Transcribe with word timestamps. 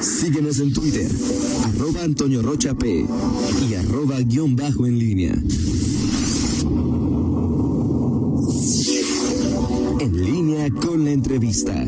Síguenos 0.00 0.60
en 0.60 0.72
Twitter, 0.72 1.10
arroba 1.64 2.04
Antonio 2.04 2.40
Rocha 2.40 2.74
P 2.74 3.04
y 3.68 3.74
arroba 3.74 4.20
guion 4.20 4.54
bajo 4.54 4.86
en 4.86 4.98
línea. 4.98 5.32
En 10.00 10.24
línea 10.24 10.70
con 10.70 11.04
la 11.04 11.10
entrevista. 11.10 11.84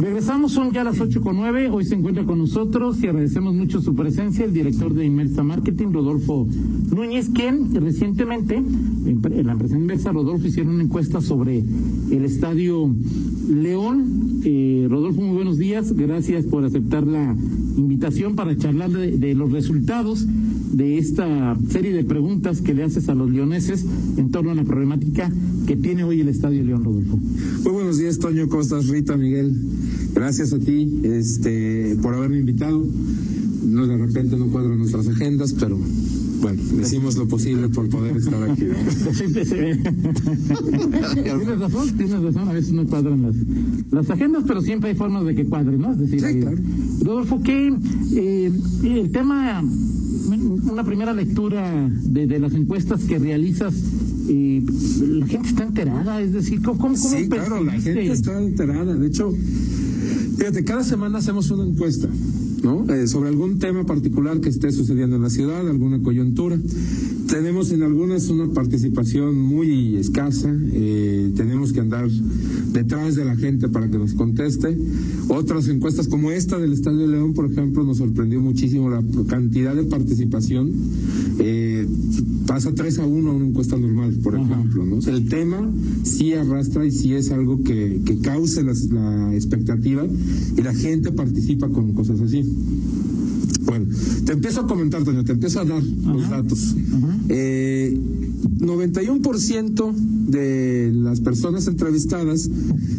Regresamos, 0.00 0.52
son 0.52 0.72
ya 0.72 0.84
las 0.84 1.00
ocho 1.00 1.20
con 1.20 1.36
nueve. 1.36 1.68
Hoy 1.70 1.84
se 1.84 1.96
encuentra 1.96 2.24
con 2.24 2.38
nosotros 2.38 2.98
y 3.02 3.08
agradecemos 3.08 3.54
mucho 3.54 3.80
su 3.80 3.94
presencia 3.94 4.44
el 4.44 4.54
director 4.54 4.94
de 4.94 5.04
Inmersa 5.04 5.42
Marketing, 5.42 5.88
Rodolfo 5.92 6.46
Núñez, 6.90 7.28
quien 7.28 7.74
recientemente, 7.74 8.56
en 8.56 9.46
la 9.46 9.52
empresa 9.52 9.76
Inmersa, 9.76 10.12
Rodolfo 10.12 10.46
hicieron 10.46 10.74
una 10.74 10.84
encuesta 10.84 11.20
sobre 11.20 11.58
el 11.58 12.24
estadio 12.24 12.94
León. 13.48 14.40
Eh, 14.44 14.86
Rodolfo, 14.88 15.20
muy 15.20 15.34
buenos 15.34 15.58
días. 15.58 15.92
Gracias 15.94 16.44
por 16.44 16.64
aceptar 16.64 17.06
la 17.06 17.34
invitación 17.76 18.36
para 18.36 18.56
charlar 18.56 18.90
de, 18.90 19.16
de 19.16 19.34
los 19.34 19.50
resultados 19.52 20.26
de 20.72 20.98
esta 20.98 21.56
serie 21.70 21.92
de 21.92 22.04
preguntas 22.04 22.60
que 22.60 22.74
le 22.74 22.84
haces 22.84 23.08
a 23.08 23.14
los 23.14 23.30
leoneses 23.30 23.84
en 24.16 24.30
torno 24.30 24.50
a 24.50 24.54
la 24.54 24.64
problemática 24.64 25.32
que 25.66 25.76
tiene 25.76 26.04
hoy 26.04 26.20
el 26.20 26.28
Estadio 26.28 26.62
León, 26.62 26.84
Rodolfo. 26.84 27.18
Muy 27.64 27.72
buenos 27.72 27.98
días, 27.98 28.18
Toño 28.18 28.48
Costas, 28.48 28.88
Rita, 28.88 29.16
Miguel. 29.16 29.54
Gracias 30.14 30.52
a 30.52 30.58
ti 30.58 31.00
este, 31.04 31.96
por 32.02 32.14
haberme 32.14 32.38
invitado. 32.38 32.84
No, 33.64 33.86
de 33.86 33.98
repente 33.98 34.36
no 34.36 34.46
cuadran 34.46 34.78
nuestras 34.78 35.08
agendas, 35.08 35.54
pero 35.54 35.78
bueno, 36.40 36.62
hicimos 36.80 37.16
lo 37.16 37.26
posible 37.26 37.68
por 37.68 37.88
poder 37.88 38.16
estar 38.16 38.42
aquí. 38.50 38.64
tienes 41.14 41.58
razón, 41.58 41.96
tienes 41.96 42.22
razón, 42.22 42.48
a 42.48 42.52
veces 42.52 42.72
no 42.72 42.86
cuadran 42.86 43.22
las, 43.22 43.34
las 43.90 44.10
agendas, 44.10 44.44
pero 44.46 44.60
siempre 44.60 44.90
hay 44.90 44.96
formas 44.96 45.24
de 45.24 45.34
que 45.34 45.44
cuadren, 45.44 45.80
¿no? 45.80 45.92
Es 45.92 45.98
decir, 45.98 46.20
Sí, 46.20 46.40
claro. 46.40 46.56
Rodolfo, 47.02 47.42
que 47.42 47.72
eh, 48.14 48.52
el 48.84 49.10
tema, 49.10 49.62
una 50.70 50.84
primera 50.84 51.12
lectura 51.12 51.88
de, 51.88 52.26
de 52.26 52.38
las 52.38 52.52
encuestas 52.54 53.04
que 53.04 53.18
realizas, 53.18 53.74
eh, 54.28 54.62
la 55.00 55.26
gente 55.26 55.48
está 55.48 55.64
enterada, 55.64 56.20
es 56.20 56.32
decir, 56.32 56.62
¿cómo, 56.62 56.78
cómo 56.78 56.96
Sí, 56.96 57.28
claro, 57.28 57.64
la 57.64 57.72
gente 57.72 58.12
está 58.12 58.38
enterada. 58.40 58.94
De 58.94 59.06
hecho, 59.06 59.32
fíjate, 60.36 60.64
cada 60.64 60.84
semana 60.84 61.18
hacemos 61.18 61.50
una 61.50 61.64
encuesta, 61.64 62.08
¿no? 62.62 62.84
Eh, 62.92 63.06
sobre 63.06 63.28
algún 63.28 63.58
tema 63.58 63.84
particular 63.84 64.40
que 64.40 64.48
esté 64.48 64.72
sucediendo 64.72 65.16
en 65.16 65.22
la 65.22 65.30
ciudad, 65.30 65.68
alguna 65.68 66.00
coyuntura. 66.02 66.58
Tenemos 67.28 67.70
en 67.72 67.82
algunas 67.82 68.28
una 68.30 68.48
participación 68.52 69.38
muy 69.38 69.96
escasa, 69.96 70.50
eh, 70.72 71.30
tenemos 71.36 71.72
que 71.74 71.80
andar 71.80 72.08
detrás 72.72 73.16
de 73.16 73.24
la 73.26 73.36
gente 73.36 73.68
para 73.68 73.90
que 73.90 73.98
nos 73.98 74.14
conteste. 74.14 74.76
Otras 75.28 75.68
encuestas 75.68 76.08
como 76.08 76.30
esta 76.30 76.58
del 76.58 76.72
Estadio 76.72 77.00
de 77.00 77.08
León, 77.08 77.34
por 77.34 77.50
ejemplo, 77.50 77.84
nos 77.84 77.98
sorprendió 77.98 78.40
muchísimo 78.40 78.88
la 78.88 79.02
cantidad 79.26 79.74
de 79.74 79.84
participación. 79.84 80.70
Eh, 81.38 81.86
pasa 82.46 82.72
3 82.74 82.98
a 83.00 83.06
1 83.06 83.30
a 83.30 83.34
una 83.34 83.46
encuesta 83.46 83.76
normal, 83.76 84.14
por 84.22 84.36
Ajá. 84.36 84.50
ejemplo. 84.54 84.86
¿no? 84.86 84.96
O 84.96 85.02
sea, 85.02 85.14
el 85.14 85.28
tema 85.28 85.70
sí 86.04 86.32
arrastra 86.32 86.86
y 86.86 86.90
sí 86.90 87.12
es 87.12 87.30
algo 87.30 87.62
que, 87.62 88.00
que 88.06 88.18
cause 88.20 88.62
las- 88.64 88.86
la 88.90 89.34
expectativa 89.34 90.06
y 90.56 90.62
la 90.62 90.74
gente 90.74 91.12
participa 91.12 91.68
con 91.68 91.92
cosas 91.92 92.20
así. 92.22 92.42
Bueno, 93.64 93.86
te 94.24 94.32
empiezo 94.32 94.62
a 94.62 94.66
comentar, 94.66 95.04
Toño, 95.04 95.24
te 95.24 95.32
empiezo 95.32 95.60
a 95.60 95.64
dar 95.64 95.82
los 95.82 96.30
datos. 96.30 96.74
Eh, 97.28 97.98
91% 98.58 99.94
de 100.28 100.90
las 100.94 101.20
personas 101.20 101.66
entrevistadas 101.66 102.48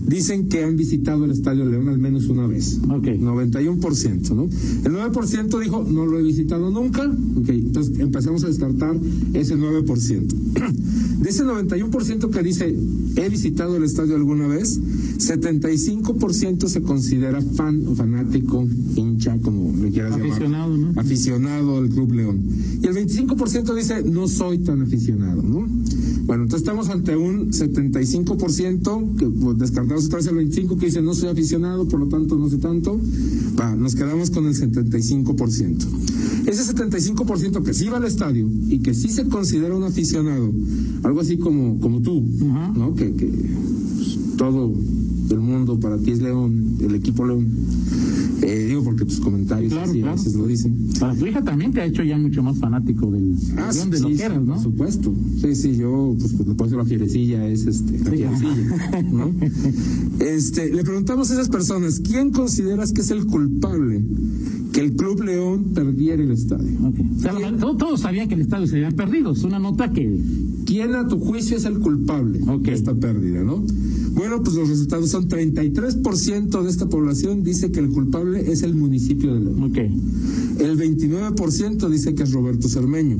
dicen 0.07 0.47
que 0.47 0.63
han 0.63 0.75
visitado 0.75 1.25
el 1.25 1.31
Estadio 1.31 1.65
León 1.65 1.89
al 1.89 1.99
menos 1.99 2.27
una 2.27 2.47
vez. 2.47 2.79
Ok. 2.89 3.05
91%, 3.05 4.35
¿no? 4.35 4.43
El 4.43 4.93
9% 4.93 5.59
dijo, 5.59 5.85
no 5.89 6.05
lo 6.05 6.19
he 6.19 6.23
visitado 6.23 6.71
nunca. 6.71 7.05
Ok, 7.05 7.49
entonces 7.49 7.99
empezamos 7.99 8.43
a 8.43 8.47
descartar 8.47 8.95
ese 9.33 9.55
9%. 9.55 10.27
De 11.19 11.29
ese 11.29 11.43
91% 11.43 12.29
que 12.29 12.43
dice, 12.43 12.75
he 13.15 13.29
visitado 13.29 13.75
el 13.75 13.83
estadio 13.83 14.15
alguna 14.15 14.47
vez, 14.47 14.79
75% 14.79 16.67
se 16.67 16.81
considera 16.81 17.41
fan 17.41 17.87
o 17.87 17.95
fanático, 17.95 18.67
hincha, 18.95 19.37
como 19.39 19.75
le 19.83 19.91
quieras 19.91 20.11
llamar. 20.11 20.31
Aficionado, 20.31 20.77
¿no? 20.77 20.99
Aficionado 20.99 21.77
al 21.77 21.89
Club 21.89 22.13
León. 22.13 22.41
Y 22.81 22.87
el 22.87 22.95
25% 22.95 23.75
dice, 23.75 24.03
no 24.03 24.27
soy 24.27 24.59
tan 24.59 24.81
aficionado, 24.81 25.41
¿no? 25.41 25.67
Bueno, 26.25 26.43
entonces 26.43 26.61
estamos 26.61 26.89
ante 26.89 27.15
un 27.15 27.51
75%, 27.51 29.17
que 29.17 29.25
pues, 29.25 29.57
descartamos 29.57 30.05
otra 30.05 30.17
vez 30.17 30.27
el 30.27 30.35
25% 30.35 30.77
que 30.77 30.85
dice, 30.85 31.01
no 31.01 31.13
soy 31.13 31.29
aficionado, 31.29 31.87
por 31.87 31.99
lo 31.99 32.07
tanto 32.07 32.35
no 32.35 32.49
sé 32.49 32.57
tanto. 32.57 32.99
Va, 33.59 33.75
nos 33.75 33.95
quedamos 33.95 34.29
con 34.29 34.45
el 34.45 34.55
75%. 34.55 35.85
Ese 36.49 36.73
75% 36.73 37.61
que 37.61 37.75
sí 37.75 37.89
va 37.89 37.97
al 37.97 38.05
estadio 38.05 38.49
y 38.69 38.79
que 38.79 38.95
sí 38.95 39.09
se 39.09 39.27
considera 39.27 39.75
un 39.75 39.83
aficionado, 39.83 40.51
algo 41.03 41.19
así 41.19 41.37
como, 41.37 41.79
como 41.79 42.01
tú. 42.01 42.25
¿no? 42.75 42.95
Que, 42.95 43.13
que 43.13 43.27
pues, 43.27 44.17
todo 44.35 44.73
el 45.29 45.39
mundo 45.41 45.79
para 45.79 45.99
ti 45.99 46.09
es 46.09 46.21
León, 46.23 46.77
el 46.79 46.95
equipo 46.95 47.23
León. 47.23 47.47
Eh, 48.41 48.65
digo 48.67 48.83
porque 48.83 49.05
tus 49.05 49.19
comentarios 49.19 49.73
Claro, 49.73 49.91
así 49.91 50.01
a 50.01 50.11
veces 50.13 50.33
lo 50.33 50.47
dicen. 50.47 50.75
Para 50.99 51.13
tu 51.13 51.27
hija 51.27 51.43
también 51.43 51.71
te 51.71 51.81
ha 51.81 51.85
hecho 51.85 52.01
ya 52.01 52.17
mucho 52.17 52.41
más 52.41 52.57
fanático 52.57 53.11
del 53.11 53.35
Ah, 53.57 53.71
sí, 53.71 53.87
de 53.87 53.99
lo 53.99 54.07
que 54.07 54.23
eras, 54.23 54.41
¿no? 54.41 54.53
Por 54.53 54.63
supuesto. 54.63 55.13
Sí, 55.41 55.53
sí, 55.53 55.75
yo, 55.75 56.15
pues, 56.19 56.33
pues 56.33 56.55
por 56.55 56.65
eso 56.65 56.77
la 56.77 56.85
fierecilla 56.85 57.47
es 57.47 57.67
este, 57.67 57.99
la 57.99 58.09
fierecilla, 58.09 59.01
¿no? 59.11 59.31
Este, 60.19 60.73
le 60.73 60.83
preguntamos 60.83 61.29
a 61.29 61.33
esas 61.33 61.49
personas, 61.49 61.99
¿quién 61.99 62.31
consideras 62.31 62.91
que 62.91 63.01
es 63.01 63.11
el 63.11 63.25
culpable 63.25 64.03
que 64.73 64.81
el 64.81 64.95
Club 64.95 65.23
León 65.23 65.65
perdiera 65.73 66.21
el 66.21 66.31
estadio? 66.31 66.71
Ok. 66.87 66.95
O 67.17 67.19
sea, 67.19 67.33
la- 67.33 67.51
todos, 67.57 68.01
sabían 68.01 68.27
que 68.27 68.35
el 68.35 68.41
estadio 68.41 68.67
se 68.67 68.75
había 68.77 68.91
perdido. 68.91 69.31
Es 69.31 69.43
una 69.43 69.59
nota 69.59 69.91
que. 69.91 70.19
¿Quién 70.65 70.93
a 70.95 71.07
tu 71.07 71.19
juicio 71.19 71.57
es 71.57 71.65
el 71.65 71.79
culpable 71.79 72.39
de 72.39 72.73
esta 72.73 72.93
pérdida, 72.93 73.43
no? 73.43 73.63
Bueno, 74.19 74.43
pues 74.43 74.53
los 74.57 74.67
resultados 74.67 75.11
son 75.11 75.29
33% 75.29 76.61
de 76.61 76.69
esta 76.69 76.89
población 76.89 77.41
dice 77.41 77.71
que 77.71 77.79
el 77.79 77.87
culpable 77.87 78.51
es 78.51 78.63
el 78.63 78.75
municipio 78.75 79.33
de 79.33 79.39
León. 79.39 79.63
Ok. 79.63 79.77
El 80.59 80.77
29% 80.77 81.89
dice 81.89 82.13
que 82.15 82.23
es 82.23 82.33
Roberto 82.33 82.67
Cermeño. 82.67 83.17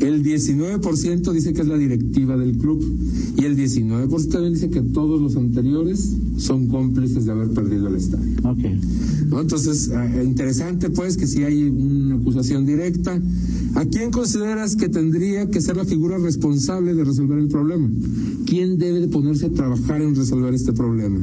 El 0.00 0.24
19% 0.24 1.32
dice 1.32 1.52
que 1.52 1.60
es 1.60 1.68
la 1.68 1.76
directiva 1.76 2.38
del 2.38 2.56
club. 2.56 2.82
Y 3.36 3.44
el 3.44 3.58
19% 3.58 4.28
también 4.28 4.54
dice 4.54 4.70
que 4.70 4.80
todos 4.80 5.20
los 5.20 5.36
anteriores 5.36 6.16
son 6.38 6.68
cómplices 6.68 7.26
de 7.26 7.32
haber 7.32 7.50
perdido 7.50 7.88
el 7.88 7.96
estadio. 7.96 8.32
Ok. 8.44 8.58
¿no? 9.28 9.42
Entonces, 9.42 9.90
eh, 9.92 10.22
interesante 10.24 10.88
pues 10.88 11.18
que 11.18 11.26
si 11.26 11.44
hay 11.44 11.64
una 11.64 12.14
acusación 12.14 12.64
directa. 12.64 13.20
¿A 13.74 13.84
quién 13.84 14.10
consideras 14.10 14.76
que 14.76 14.88
tendría 14.88 15.50
que 15.50 15.60
ser 15.60 15.76
la 15.76 15.84
figura 15.84 16.18
responsable 16.18 16.94
de 16.94 17.04
resolver 17.04 17.38
el 17.38 17.48
problema? 17.48 17.88
¿Quién 18.46 18.78
debe 18.78 19.00
de 19.00 19.08
ponerse 19.08 19.46
a 19.46 19.50
trabajar 19.50 20.00
en 20.00 20.16
resolver 20.16 20.37
este 20.54 20.72
problema? 20.72 21.20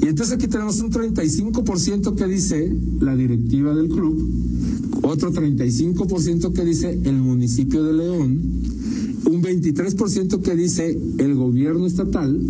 Y 0.00 0.06
entonces 0.06 0.34
aquí 0.34 0.48
tenemos 0.48 0.80
un 0.80 0.90
35% 0.90 2.14
que 2.14 2.26
dice 2.26 2.76
la 3.00 3.16
directiva 3.16 3.74
del 3.74 3.88
club, 3.88 4.28
otro 5.02 5.32
35% 5.32 6.52
que 6.52 6.64
dice 6.64 6.98
el 7.04 7.16
municipio 7.16 7.82
de 7.82 7.92
León, 7.92 8.40
un 9.26 9.42
23% 9.42 10.40
que 10.42 10.56
dice 10.56 10.98
el 11.18 11.34
gobierno 11.34 11.86
estatal 11.86 12.40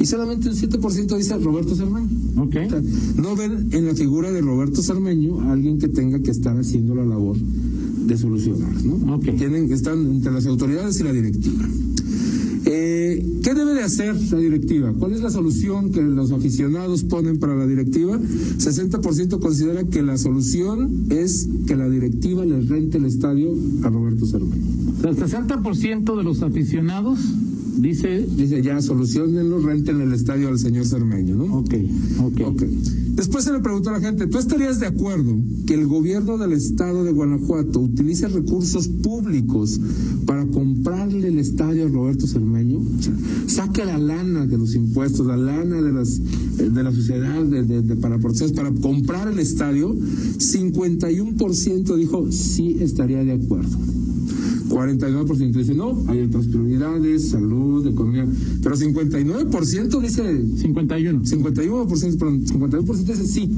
y 0.00 0.06
solamente 0.06 0.48
un 0.48 0.54
7% 0.54 1.16
dice 1.16 1.36
Roberto 1.38 1.74
Cermeño. 1.74 2.08
Ok. 2.36 2.56
O 2.66 2.70
sea, 2.70 2.82
no 3.16 3.34
ven 3.34 3.68
en 3.72 3.86
la 3.86 3.94
figura 3.94 4.30
de 4.30 4.40
Roberto 4.40 4.82
Sarmeño 4.82 5.40
a 5.40 5.52
alguien 5.52 5.78
que 5.78 5.88
tenga 5.88 6.20
que 6.20 6.30
estar 6.30 6.56
haciendo 6.56 6.94
la 6.94 7.04
labor 7.04 7.36
de 7.36 8.16
solucionar, 8.16 8.84
¿no? 8.84 9.16
Ok. 9.16 9.24
Tienen, 9.36 9.72
están 9.72 10.06
entre 10.06 10.32
las 10.32 10.46
autoridades 10.46 11.00
y 11.00 11.02
la 11.02 11.12
directiva. 11.12 11.68
¿Qué 13.42 13.54
debe 13.54 13.74
de 13.74 13.82
hacer 13.82 14.14
la 14.32 14.38
directiva? 14.38 14.92
¿Cuál 14.98 15.12
es 15.12 15.20
la 15.20 15.30
solución 15.30 15.90
que 15.92 16.02
los 16.02 16.32
aficionados 16.32 17.04
ponen 17.04 17.38
para 17.38 17.54
la 17.56 17.66
directiva? 17.66 18.18
60% 18.18 19.40
considera 19.40 19.84
que 19.84 20.02
la 20.02 20.18
solución 20.18 21.06
es 21.10 21.48
que 21.66 21.76
la 21.76 21.88
directiva 21.88 22.44
le 22.44 22.60
rente 22.60 22.98
el 22.98 23.04
estadio 23.04 23.54
a 23.82 23.88
Roberto 23.88 24.26
sea, 24.26 24.40
el 24.40 25.16
60% 25.16 26.16
de 26.16 26.24
los 26.24 26.42
aficionados 26.42 27.18
dice. 27.76 28.26
Dice, 28.36 28.62
ya, 28.62 28.80
solucionenlo, 28.80 29.60
renten 29.60 30.00
el 30.00 30.12
estadio 30.12 30.48
al 30.48 30.58
señor 30.58 30.86
Cermeño, 30.86 31.36
¿no? 31.36 31.58
Ok. 31.58 31.74
Ok. 32.20 32.40
Ok. 32.44 32.62
Después 33.18 33.44
se 33.44 33.52
le 33.52 33.58
preguntó 33.58 33.90
a 33.90 33.94
la 33.94 34.00
gente, 34.00 34.28
¿tú 34.28 34.38
estarías 34.38 34.78
de 34.78 34.86
acuerdo 34.86 35.34
que 35.66 35.74
el 35.74 35.88
gobierno 35.88 36.38
del 36.38 36.52
estado 36.52 37.02
de 37.02 37.10
Guanajuato 37.10 37.80
utilice 37.80 38.28
recursos 38.28 38.86
públicos 38.86 39.80
para 40.24 40.46
comprarle 40.46 41.26
el 41.26 41.40
estadio 41.40 41.86
a 41.86 41.88
Roberto 41.88 42.28
Cermeño? 42.28 42.78
O 42.78 43.02
sea, 43.02 43.12
saque 43.48 43.84
la 43.84 43.98
lana 43.98 44.46
de 44.46 44.56
los 44.56 44.76
impuestos, 44.76 45.26
la 45.26 45.36
lana 45.36 45.82
de 45.82 45.92
las 45.92 46.20
de 46.58 46.82
la 46.82 46.92
sociedad 46.92 47.42
de, 47.44 47.64
de- 47.64 47.82
de- 47.82 47.96
para 47.96 48.18
procesos, 48.18 48.52
para 48.52 48.70
comprar 48.70 49.26
el 49.26 49.40
estadio. 49.40 49.96
51% 49.96 51.96
dijo 51.96 52.30
sí 52.30 52.76
estaría 52.80 53.24
de 53.24 53.32
acuerdo. 53.32 53.76
49% 54.68 55.52
dice 55.52 55.74
no, 55.74 56.04
hay 56.08 56.22
otras 56.22 56.46
prioridades, 56.46 57.30
salud, 57.30 57.86
economía, 57.86 58.26
pero 58.62 58.76
59% 58.76 60.00
dice 60.00 60.46
51. 60.56 61.20
51%, 61.24 62.18
perdón, 62.18 62.44
51% 62.44 63.04
dice 63.04 63.26
sí. 63.26 63.50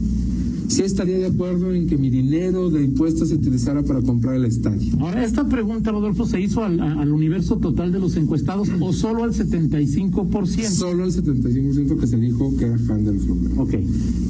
Sí 0.70 0.82
estaría 0.82 1.19
de 1.19 1.26
acuerdo 1.26 1.72
en 1.75 1.87
que 1.87 1.99
mi 1.99 2.11
dinero 2.11 2.70
de 2.70 2.82
impuestos 2.84 3.28
se 3.31 3.34
utilizara 3.34 3.82
para 3.82 4.00
comprar 4.02 4.37
el 4.37 4.44
estadio. 4.44 4.93
Ahora, 5.00 5.25
esta 5.25 5.49
pregunta, 5.49 5.90
Rodolfo, 5.90 6.26
¿se 6.26 6.40
hizo 6.40 6.62
al, 6.64 6.81
al 6.81 7.12
universo 7.12 7.58
total 7.58 7.90
de 7.93 7.99
los 7.99 8.17
encuestados 8.17 8.69
o 8.81 8.93
solo 8.93 9.25
al 9.25 9.32
75%? 9.32 10.69
Solo 10.69 11.05
al 11.05 11.12
75% 11.12 11.99
que 12.00 12.06
se 12.06 12.17
dijo 12.19 12.56
que 12.56 12.67
era 12.67 12.78
fan 12.78 13.05
del 13.05 13.19
club. 13.19 13.55
Ok. 13.58 13.75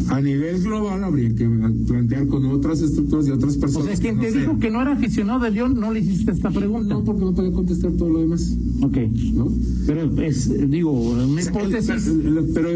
A 0.08 0.20
nivel 0.20 0.62
global 0.62 1.04
habría 1.04 1.32
que 1.34 1.48
plantear 1.86 2.26
con 2.26 2.44
otras 2.46 2.80
estructuras 2.80 3.28
y 3.28 3.30
otras 3.30 3.56
O 3.56 3.60
personas. 3.60 3.86
sea, 3.90 3.96
quien 4.00 4.18
que 4.18 4.26
te 4.26 4.34
no 4.34 4.40
dijo 4.40 4.58
que 4.58 4.70
no 4.70 4.82
era 4.82 4.92
aficionado 4.92 5.40
de 5.40 5.50
León, 5.52 5.78
no 5.78 5.92
le 5.92 6.00
hiciste 6.00 6.32
esta 6.32 6.50
pregunta. 6.50 6.94
No, 6.94 7.04
porque 7.04 7.24
no 7.24 7.32
podía 7.34 7.52
contestar 7.52 7.92
todo 7.92 8.08
lo 8.08 8.18
demás, 8.20 8.56
Ok. 8.82 8.96
¿no? 9.34 9.52
Pero 9.86 10.10
es, 10.22 10.70
digo, 10.70 10.90
una 10.90 11.40
hipótesis, 11.42 12.06
El- 12.08 12.38
el- 12.38 12.44
Pero, 12.52 12.68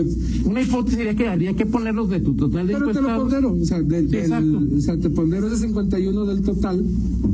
una 0.44 0.62
hipótesis 0.62 0.96
sería 0.98 1.16
que 1.16 1.28
habría 1.28 1.54
que 1.54 1.66
ponerlos 1.66 2.08
de 2.10 2.20
tu 2.20 2.34
total 2.34 2.66
de 2.68 2.74
pero 2.74 2.92
te 2.92 3.00
lo 3.00 3.53
o 3.60 3.64
sea, 3.64 3.78
Sí, 3.78 3.84
del- 3.84 4.70
o 4.76 4.80
sea, 4.80 4.96
te 4.98 5.10
pondero 5.10 5.46
ese 5.48 5.66
51 5.66 6.24
del 6.26 6.42
total, 6.42 6.84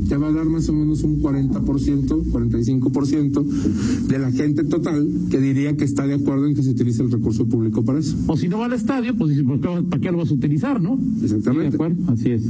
te 0.09 0.17
va 0.17 0.27
a 0.27 0.31
dar 0.31 0.45
más 0.45 0.67
o 0.69 0.73
menos 0.73 1.03
un 1.03 1.21
40%, 1.21 2.23
45% 2.31 3.43
de 4.07 4.19
la 4.19 4.31
gente 4.31 4.63
total 4.63 5.07
que 5.29 5.39
diría 5.39 5.75
que 5.75 5.83
está 5.85 6.05
de 6.07 6.15
acuerdo 6.15 6.47
en 6.47 6.55
que 6.55 6.63
se 6.63 6.69
utilice 6.71 7.03
el 7.03 7.11
recurso 7.11 7.45
público 7.45 7.83
para 7.83 7.99
eso. 7.99 8.15
O 8.27 8.37
si 8.37 8.47
no 8.47 8.59
va 8.59 8.65
al 8.65 8.73
estadio, 8.73 9.15
pues 9.17 9.31
dice, 9.31 9.43
¿por 9.43 9.59
qué- 9.61 9.83
¿para 9.89 10.01
qué 10.01 10.11
lo 10.11 10.17
vas 10.17 10.29
a 10.31 10.33
utilizar, 10.33 10.81
no? 10.81 10.99
Exactamente. 11.23 11.71
Sí, 11.71 11.77
de 11.77 11.83
acuerdo, 11.83 12.11
así 12.11 12.29
es. 12.31 12.41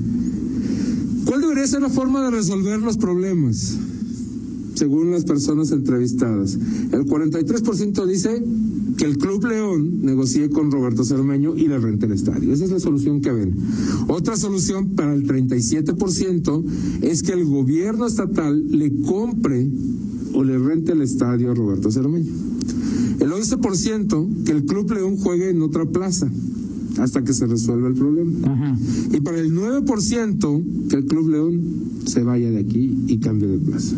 ¿Cuál 1.26 1.42
debería 1.42 1.68
ser 1.68 1.82
la 1.82 1.90
forma 1.90 2.24
de 2.26 2.32
resolver 2.32 2.80
los 2.82 2.98
problemas? 2.98 3.78
Según 4.74 5.12
las 5.12 5.26
personas 5.26 5.72
entrevistadas. 5.72 6.58
El 6.92 7.06
43% 7.06 8.06
dice 8.08 8.42
que 8.98 9.06
el 9.06 9.18
Club 9.18 9.46
León 9.46 10.02
negocie 10.04 10.50
con 10.50 10.72
Roberto 10.72 11.04
Cermeño 11.04 11.56
y 11.56 11.68
le 11.68 11.80
rente 11.80 12.06
el 12.06 12.12
estadio. 12.14 12.54
Esa 12.54 12.66
es 12.66 12.72
la 12.72 12.80
solución 12.80 13.22
que 13.22 13.32
ven. 13.32 13.56
Otra 14.08 14.38
solución 14.38 14.90
para 14.92 15.14
el 15.14 15.28
37% 15.28 16.64
es 17.02 17.24
que 17.24 17.34
el 17.34 17.46
gobierno 17.46 18.06
estatal 18.06 18.64
le 18.70 18.92
compre 19.02 19.68
o 20.34 20.44
le 20.44 20.58
rente 20.58 20.94
el 20.94 21.02
estadio 21.02 21.52
a 21.52 21.56
Roberto 21.56 21.92
Cermeño. 21.92 22.32
El 23.20 23.32
11% 23.32 24.44
que 24.46 24.52
el 24.52 24.66
Club 24.66 24.92
León 24.92 25.18
juegue 25.18 25.50
en 25.50 25.62
otra 25.62 25.86
plaza 25.86 26.30
hasta 27.00 27.24
que 27.24 27.34
se 27.34 27.46
resuelva 27.48 27.88
el 27.88 27.94
problema. 27.94 28.32
Ajá. 28.52 28.78
Y 29.12 29.22
para 29.22 29.40
el 29.40 29.54
9% 29.56 30.88
que 30.90 30.96
el 30.96 31.06
Club 31.06 31.30
León 31.30 31.62
se 32.06 32.24
vaya 32.24 32.52
de 32.52 32.60
aquí 32.60 32.96
y 33.08 33.18
cambie 33.18 33.48
de 33.48 33.58
plaza. 33.60 33.96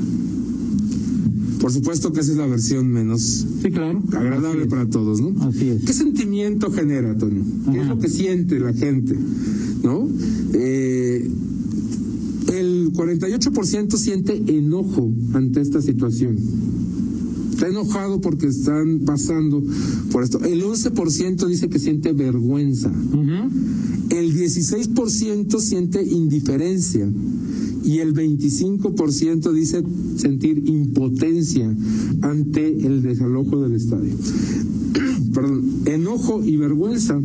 Por 1.63 1.71
supuesto 1.71 2.12
que 2.12 2.19
esa 2.19 2.31
es 2.33 2.38
la 2.38 2.45
versión 2.45 2.89
menos 2.92 3.21
Sí, 3.62 3.71
claro. 3.71 4.04
agradable 4.12 4.65
para 4.65 4.86
todos, 4.89 5.21
¿no? 5.21 5.33
Así 5.45 5.69
es. 5.69 5.86
¿Qué 5.86 5.94
sentimiento 5.94 6.69
genera, 6.69 7.18
Toño? 7.18 7.42
¿Qué 7.71 7.80
es 7.80 7.88
lo 7.88 7.98
que 8.00 8.10
siente 8.10 8.60
la 8.60 8.74
gente? 8.74 9.15
¿No? 9.81 10.06
Eh, 10.54 11.25
el 12.54 12.92
48% 12.92 13.95
siente 13.95 14.44
enojo 14.45 15.10
ante 15.31 15.62
esta 15.62 15.81
situación. 15.81 16.36
Está 17.54 17.69
enojado 17.69 18.19
porque 18.19 18.48
están 18.48 19.00
pasando 19.06 19.63
por 20.12 20.25
esto. 20.25 20.44
El 20.44 20.63
11% 20.63 21.48
dice 21.48 21.69
que 21.69 21.80
siente 21.80 22.12
vergüenza. 22.12 22.89
Ujú. 22.89 23.50
El 24.10 24.36
16% 24.36 25.60
siente 25.62 26.04
indiferencia 26.04 27.07
y 27.83 28.00
el 28.00 28.13
25% 28.13 29.51
dice 29.51 29.83
sentir 30.18 30.63
impotencia 30.68 31.75
ante 32.21 32.85
el 32.85 33.01
desalojo 33.01 33.62
del 33.62 33.74
estadio. 33.75 34.13
Perdón, 35.33 35.63
enojo 35.85 36.44
y 36.44 36.57
vergüenza 36.57 37.21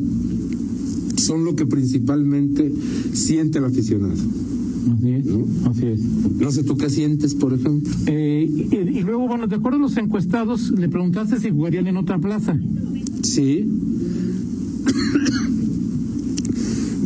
son 1.17 1.45
lo 1.45 1.55
que 1.55 1.67
principalmente 1.67 2.73
siente 3.13 3.59
el 3.59 3.67
aficionado. 3.67 4.15
Así 4.15 5.11
es. 5.11 5.27
¿No? 5.27 5.45
Así 5.69 5.87
es. 5.87 6.01
No 6.41 6.51
sé 6.51 6.65
tú 6.65 6.77
qué 6.77 6.89
sientes, 6.89 7.35
por 7.35 7.53
ejemplo. 7.53 7.93
Eh, 8.07 8.49
y, 8.49 8.77
y 8.77 9.03
luego, 9.03 9.29
bueno, 9.29 9.47
de 9.47 9.57
acuerdo 9.57 9.79
a 9.79 9.83
los 9.83 9.97
encuestados, 9.97 10.71
le 10.71 10.89
preguntaste 10.89 11.39
si 11.39 11.51
jugarían 11.51 11.87
en 11.87 11.97
otra 11.99 12.19
plaza. 12.19 12.59
Sí. 13.23 13.67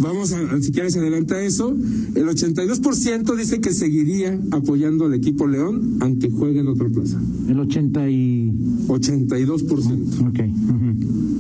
Vamos 0.03 0.33
a, 0.33 0.61
si 0.61 0.73
quieres 0.73 0.97
adelanta 0.97 1.41
eso. 1.41 1.71
El 2.15 2.27
82% 2.27 3.37
dice 3.37 3.61
que 3.61 3.73
seguiría 3.73 4.39
apoyando 4.51 5.07
al 5.07 5.15
equipo 5.15 5.47
León 5.47 5.99
aunque 6.01 6.29
juegue 6.29 6.61
en 6.61 6.69
otra 6.69 6.89
plaza. 6.89 7.21
El 7.49 7.61
80 7.61 8.11
y... 8.11 8.53
82%. 8.89 10.29
Ok. 10.29 10.41
ujú. 10.71 11.33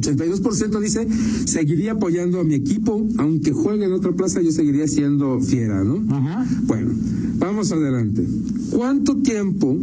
82% 0.00 0.80
dice 0.80 1.08
seguiría 1.44 1.92
apoyando 1.92 2.40
a 2.40 2.44
mi 2.44 2.54
equipo 2.54 3.04
aunque 3.16 3.52
juegue 3.52 3.86
en 3.86 3.92
otra 3.92 4.12
plaza 4.12 4.40
yo 4.40 4.52
seguiría 4.52 4.86
siendo 4.86 5.40
fiera, 5.40 5.84
¿no? 5.84 6.04
Ajá. 6.14 6.46
Bueno, 6.66 6.92
vamos 7.38 7.72
adelante. 7.72 8.24
¿Cuánto 8.70 9.16
tiempo 9.16 9.76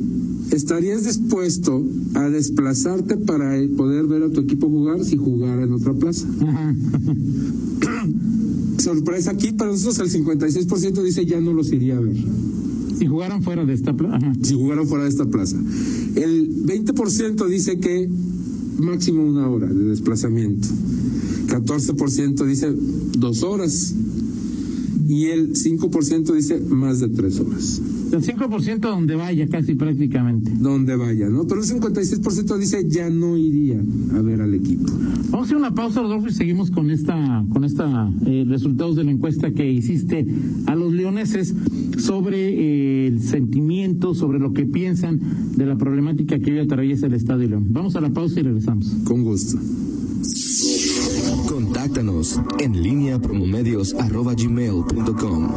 estarías 0.51 1.03
dispuesto 1.03 1.83
a 2.13 2.29
desplazarte 2.29 3.17
para 3.17 3.55
poder 3.75 4.07
ver 4.07 4.23
a 4.23 4.29
tu 4.29 4.41
equipo 4.41 4.69
jugar 4.69 5.03
si 5.03 5.17
jugara 5.17 5.63
en 5.63 5.73
otra 5.73 5.93
plaza? 5.93 6.27
Ajá. 6.41 6.75
Sorpresa 8.85 9.31
aquí, 9.31 9.51
para 9.51 9.71
nosotros 9.71 10.13
el 10.13 10.23
56% 10.23 11.01
dice 11.01 11.25
ya 11.25 11.41
no 11.41 11.53
los 11.53 11.71
iría 11.71 11.97
a 11.97 12.01
ver 12.01 12.15
Si 12.99 13.07
jugaran 13.07 13.41
fuera 13.41 13.65
de 13.65 13.73
esta 13.73 13.97
plaza. 13.97 14.31
Si 14.43 14.53
jugaran 14.53 14.87
fuera 14.87 15.05
de 15.05 15.09
esta 15.09 15.25
plaza. 15.25 15.57
El 16.15 16.65
20% 16.67 17.47
dice 17.47 17.79
que 17.79 18.07
máximo 18.77 19.23
una 19.23 19.49
hora 19.49 19.65
de 19.65 19.85
desplazamiento. 19.85 20.67
14% 21.47 22.45
dice 22.45 22.75
dos 23.17 23.41
horas. 23.41 23.95
Y 25.07 25.25
el 25.29 25.55
5% 25.55 26.33
dice 26.35 26.59
más 26.59 26.99
de 26.99 27.07
tres 27.07 27.39
horas. 27.39 27.81
El 28.11 28.21
5% 28.21 28.79
donde 28.79 29.15
vaya, 29.15 29.47
casi 29.47 29.75
prácticamente. 29.75 30.51
Donde 30.57 30.95
vaya, 30.95 31.27
¿no? 31.27 31.45
Pero 31.45 31.61
el 31.61 31.67
56% 31.67 32.57
dice 32.57 32.85
ya 32.87 33.09
no 33.09 33.37
iría 33.37 33.81
a 34.13 34.21
ver 34.21 34.41
al 34.41 34.53
equipo. 34.53 34.85
Vamos 35.29 35.33
a 35.33 35.43
hacer 35.43 35.57
una 35.57 35.73
pausa, 35.73 36.01
Rodolfo, 36.01 36.27
y 36.27 36.33
seguimos 36.33 36.71
con 36.71 36.91
esta, 36.91 37.43
con 37.49 37.63
esta 37.63 38.09
eh, 38.25 38.45
resultados 38.47 38.95
de 38.95 39.03
la 39.03 39.11
encuesta 39.11 39.51
que 39.51 39.69
hiciste 39.69 40.25
a 40.67 40.75
los 40.75 40.93
leoneses 40.93 41.53
sobre 41.97 42.49
eh, 42.49 43.07
el 43.07 43.21
sentimiento, 43.21 44.13
sobre 44.13 44.39
lo 44.39 44.53
que 44.53 44.65
piensan 44.65 45.19
de 45.55 45.65
la 45.65 45.77
problemática 45.77 46.39
que 46.39 46.51
hoy 46.51 46.59
atraviesa 46.59 47.07
el 47.07 47.13
Estadio 47.13 47.49
León. 47.49 47.67
Vamos 47.69 47.95
a 47.95 48.01
la 48.01 48.09
pausa 48.11 48.39
y 48.39 48.43
regresamos. 48.43 48.87
Con 49.05 49.23
gusto. 49.23 49.57
Contáctanos 51.55 52.41
en 52.59 52.83
línea 52.83 53.17
promomedios.com. 53.17 55.49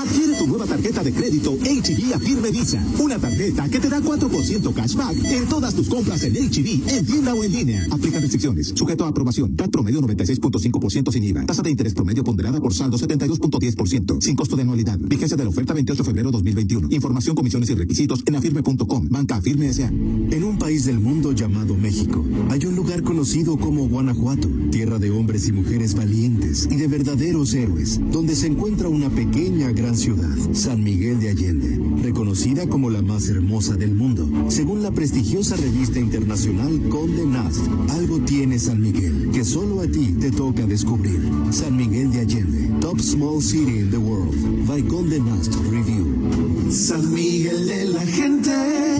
Adquiere 0.00 0.32
tu 0.38 0.46
nueva 0.46 0.64
tarjeta 0.64 1.04
de 1.04 1.12
crédito 1.12 1.52
HB 1.52 2.14
Afirme 2.14 2.50
Visa. 2.50 2.82
Una 2.98 3.18
tarjeta 3.18 3.68
que 3.68 3.78
te 3.78 3.90
da 3.90 4.00
4% 4.00 4.72
cashback 4.72 5.24
en 5.26 5.46
todas 5.46 5.74
tus 5.74 5.86
compras 5.86 6.22
en 6.22 6.32
HB, 6.32 6.88
en 6.88 7.04
tienda 7.04 7.34
o 7.34 7.44
en 7.44 7.52
línea. 7.52 7.86
Aplica 7.90 8.20
restricciones. 8.20 8.72
Sujeto 8.74 9.04
a 9.04 9.08
aprobación. 9.08 9.54
CAT 9.54 9.70
promedio 9.70 10.00
96.5% 10.00 11.12
sin 11.12 11.24
IVA. 11.24 11.44
Tasa 11.44 11.60
de 11.60 11.72
interés 11.72 11.92
promedio 11.92 12.24
ponderada 12.24 12.58
por 12.58 12.72
saldo 12.72 12.96
72.10%. 12.96 14.22
Sin 14.22 14.34
costo 14.34 14.56
de 14.56 14.62
anualidad. 14.62 14.96
Vigencia 14.98 15.36
de 15.36 15.44
la 15.44 15.50
oferta 15.50 15.74
28 15.74 16.04
de 16.04 16.06
febrero 16.06 16.30
2021. 16.30 16.88
Información, 16.90 17.36
comisiones 17.36 17.68
y 17.68 17.74
requisitos 17.74 18.22
en 18.24 18.36
afirme.com. 18.36 19.08
Banca 19.10 19.36
Afirme 19.36 19.68
S.A. 19.68 19.88
En 19.88 20.42
un 20.42 20.58
país 20.58 20.86
del 20.86 21.00
mundo 21.00 21.32
llamado 21.32 21.76
México, 21.76 22.24
hay 22.48 22.64
un 22.64 22.74
lugar 22.74 23.02
conocido 23.02 23.58
como 23.58 23.86
Guanajuato, 23.88 24.48
tierra 24.70 24.98
de 24.98 25.17
hombres 25.18 25.48
y 25.48 25.52
mujeres 25.52 25.94
valientes 25.94 26.68
y 26.70 26.76
de 26.76 26.86
verdaderos 26.86 27.52
héroes, 27.52 28.00
donde 28.12 28.36
se 28.36 28.46
encuentra 28.46 28.88
una 28.88 29.10
pequeña 29.10 29.72
gran 29.72 29.96
ciudad, 29.96 30.36
San 30.52 30.84
Miguel 30.84 31.18
de 31.18 31.30
Allende, 31.30 31.80
reconocida 32.02 32.68
como 32.68 32.88
la 32.88 33.02
más 33.02 33.28
hermosa 33.28 33.76
del 33.76 33.94
mundo. 33.94 34.28
Según 34.48 34.82
la 34.82 34.92
prestigiosa 34.92 35.56
revista 35.56 35.98
internacional 35.98 36.80
Conde 36.88 37.26
Nast, 37.26 37.66
algo 37.90 38.20
tiene 38.20 38.58
San 38.60 38.80
Miguel 38.80 39.30
que 39.32 39.44
solo 39.44 39.80
a 39.80 39.88
ti 39.88 40.14
te 40.20 40.30
toca 40.30 40.66
descubrir. 40.66 41.20
San 41.50 41.76
Miguel 41.76 42.12
de 42.12 42.20
Allende, 42.20 42.70
Top 42.80 43.00
Small 43.00 43.42
City 43.42 43.80
in 43.80 43.90
the 43.90 43.96
World, 43.96 44.66
by 44.66 44.82
Conde 44.82 45.18
Nast 45.18 45.54
Review. 45.70 46.70
San 46.70 47.12
Miguel 47.12 47.66
de 47.66 47.84
la 47.86 48.06
gente. 48.06 48.50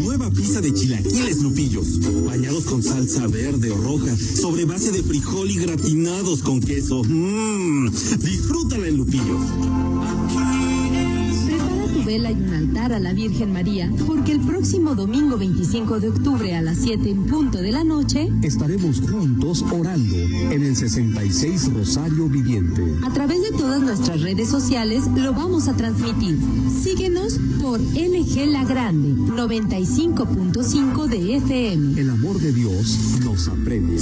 Nueva 0.02 0.30
pizza 0.30 0.60
de 0.60 0.72
chilaquiles 0.72 1.42
lupillos, 1.42 2.00
bañados 2.25 2.64
con 2.64 2.82
salsa 2.82 3.26
verde 3.26 3.70
o 3.70 3.76
roja, 3.76 4.16
sobre 4.16 4.64
base 4.64 4.90
de 4.90 5.02
frijol 5.02 5.50
y 5.50 5.58
con 6.42 6.60
queso. 6.60 7.02
Mmm, 7.04 7.90
disfrútala 8.18 8.88
en. 8.88 10.57
Vela 12.08 12.32
y 12.32 12.36
un 12.36 12.54
altar 12.54 12.94
a 12.94 13.00
la 13.00 13.12
Virgen 13.12 13.52
María, 13.52 13.92
porque 14.06 14.32
el 14.32 14.40
próximo 14.40 14.94
domingo 14.94 15.36
25 15.36 16.00
de 16.00 16.08
octubre 16.08 16.56
a 16.56 16.62
las 16.62 16.78
7 16.78 17.10
en 17.10 17.26
punto 17.26 17.58
de 17.58 17.70
la 17.70 17.84
noche, 17.84 18.30
Estaremos 18.40 19.02
juntos 19.02 19.62
orando 19.70 20.16
en 20.16 20.62
el 20.62 20.74
66 20.74 21.70
Rosario 21.74 22.26
Viviente. 22.30 22.82
a 23.04 23.12
través 23.12 23.42
de 23.42 23.50
todas 23.50 23.82
nuestras 23.82 24.22
redes 24.22 24.48
sociales, 24.48 25.04
lo 25.16 25.34
vamos 25.34 25.68
a 25.68 25.76
transmitir. 25.76 26.38
Síguenos 26.82 27.38
por 27.60 27.78
LG 27.78 28.46
La 28.46 28.64
Grande, 28.64 29.10
95.5 29.30 31.08
de 31.08 31.36
FM. 31.36 32.00
El 32.00 32.08
amor 32.08 32.40
de 32.40 32.54
Dios 32.54 33.18
nos 33.22 33.48
apremia. 33.48 34.00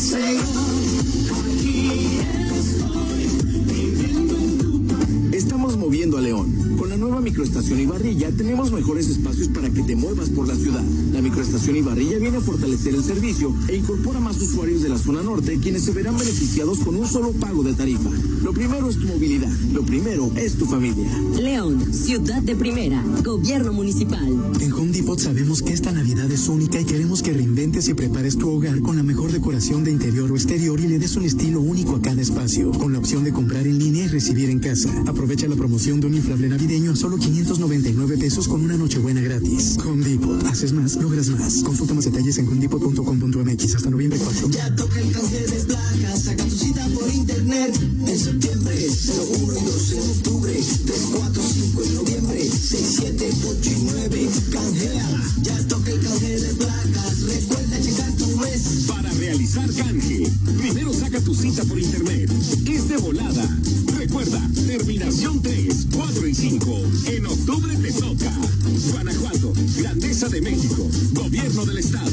moviendo 5.76 6.18
a 6.18 6.20
León. 6.20 6.65
Con 6.76 6.90
la 6.90 6.96
nueva 6.98 7.22
microestación 7.22 7.80
Ibarrilla 7.80 8.30
tenemos 8.32 8.70
mejores 8.70 9.08
espacios 9.08 9.48
para 9.48 9.70
que 9.70 9.82
te 9.82 9.96
muevas 9.96 10.28
por 10.28 10.46
la 10.46 10.54
ciudad. 10.54 10.84
La 11.10 11.22
microestación 11.22 11.76
Ibarrilla 11.76 12.18
viene 12.18 12.36
a 12.36 12.40
fortalecer 12.42 12.94
el 12.94 13.02
servicio 13.02 13.54
e 13.66 13.76
incorpora 13.76 14.20
más 14.20 14.36
usuarios 14.42 14.82
de 14.82 14.90
la 14.90 14.98
zona 14.98 15.22
norte 15.22 15.58
quienes 15.58 15.84
se 15.84 15.92
verán 15.92 16.18
beneficiados 16.18 16.80
con 16.80 16.96
un 16.96 17.06
solo 17.06 17.32
pago 17.32 17.62
de 17.62 17.72
tarifa. 17.72 18.10
Lo 18.42 18.52
primero 18.52 18.90
es 18.90 18.98
tu 18.98 19.06
movilidad, 19.06 19.50
lo 19.72 19.82
primero 19.84 20.30
es 20.36 20.54
tu 20.56 20.66
familia. 20.66 21.08
León, 21.40 21.94
ciudad 21.94 22.42
de 22.42 22.54
primera, 22.54 23.02
gobierno 23.24 23.72
municipal. 23.72 24.26
En 24.60 24.72
Home 24.72 24.92
Depot 24.92 25.18
sabemos 25.18 25.62
que 25.62 25.72
esta 25.72 25.92
Navidad 25.92 26.30
es 26.30 26.46
única 26.46 26.78
y 26.78 26.84
queremos 26.84 27.22
que 27.22 27.32
reinventes 27.32 27.88
y 27.88 27.94
prepares 27.94 28.36
tu 28.36 28.50
hogar 28.50 28.82
con 28.82 28.96
la 28.96 29.02
mejor 29.02 29.32
decoración 29.32 29.82
de 29.82 29.92
interior 29.92 30.30
o 30.30 30.34
exterior 30.34 30.78
y 30.78 30.88
le 30.88 30.98
des 30.98 31.16
un 31.16 31.24
estilo 31.24 31.60
único 31.60 31.96
a 31.96 32.02
cada 32.02 32.20
espacio, 32.20 32.70
con 32.72 32.92
la 32.92 32.98
opción 32.98 33.24
de 33.24 33.32
comprar 33.32 33.66
en 33.66 33.78
línea 33.78 34.04
y 34.04 34.08
recibir 34.08 34.50
en 34.50 34.58
casa. 34.58 34.90
Aprovecha 35.06 35.48
la 35.48 35.56
promoción 35.56 36.00
de 36.00 36.08
un 36.08 36.14
inflable 36.14 36.48
navideño 36.48 36.65
a 36.66 36.96
solo 36.96 37.16
599 37.16 38.18
pesos 38.18 38.48
con 38.48 38.60
una 38.60 38.76
nochebuena 38.76 39.20
gratis. 39.20 39.78
Home 39.86 40.04
Depot. 40.04 40.44
Haces 40.46 40.72
más, 40.72 40.96
logras 40.96 41.28
más. 41.28 41.62
Consulta 41.62 41.94
más 41.94 42.06
detalles 42.06 42.38
en 42.38 42.48
homedepot.com.mx 42.48 43.74
hasta 43.76 43.88
noviembre 43.88 44.18
4. 44.18 44.50
Ya 44.50 44.74
toca 44.74 44.98
el 44.98 45.12
canje 45.12 45.46
de 45.46 45.64
placas, 45.64 46.24
saca 46.24 46.44
tu 46.44 46.56
cita 46.56 46.88
por 46.88 47.08
internet. 47.08 47.78
En 48.08 48.18
septiembre, 48.18 48.74
1 48.74 49.52
y 49.52 49.64
2 49.64 49.92
en 49.92 50.10
octubre, 50.10 50.52
3, 50.86 51.08
4, 51.12 51.42
5 51.54 51.82
en 51.82 51.94
noviembre, 51.94 52.50
6, 52.50 52.96
7, 52.98 53.30
8 53.48 53.70
y 53.70 53.82
9. 53.84 54.28
Canjea, 54.50 55.22
ya 55.42 55.68
toca 55.68 55.90
el 55.92 56.00
canje 56.00 56.40
de 56.40 56.54
placas. 56.54 57.22
Recuerda 57.22 57.80
checar 57.80 58.12
tu 58.16 58.26
mes. 58.38 58.95
Realizar 59.36 59.70
canje, 59.74 60.22
primero 60.56 60.94
saca 60.94 61.20
tu 61.20 61.34
cita 61.34 61.62
por 61.66 61.78
internet. 61.78 62.30
Es 62.66 62.88
de 62.88 62.96
volada. 62.96 63.46
Recuerda, 63.98 64.40
terminación 64.66 65.42
3, 65.42 65.88
4 65.94 66.26
y 66.26 66.34
5. 66.34 66.82
En 67.08 67.26
octubre 67.26 67.76
te 67.76 67.92
toca. 67.92 68.32
Guanajuato, 68.92 69.52
Grandeza 69.76 70.30
de 70.30 70.40
México, 70.40 70.88
Gobierno 71.12 71.66
del 71.66 71.76
Estado. 71.76 72.10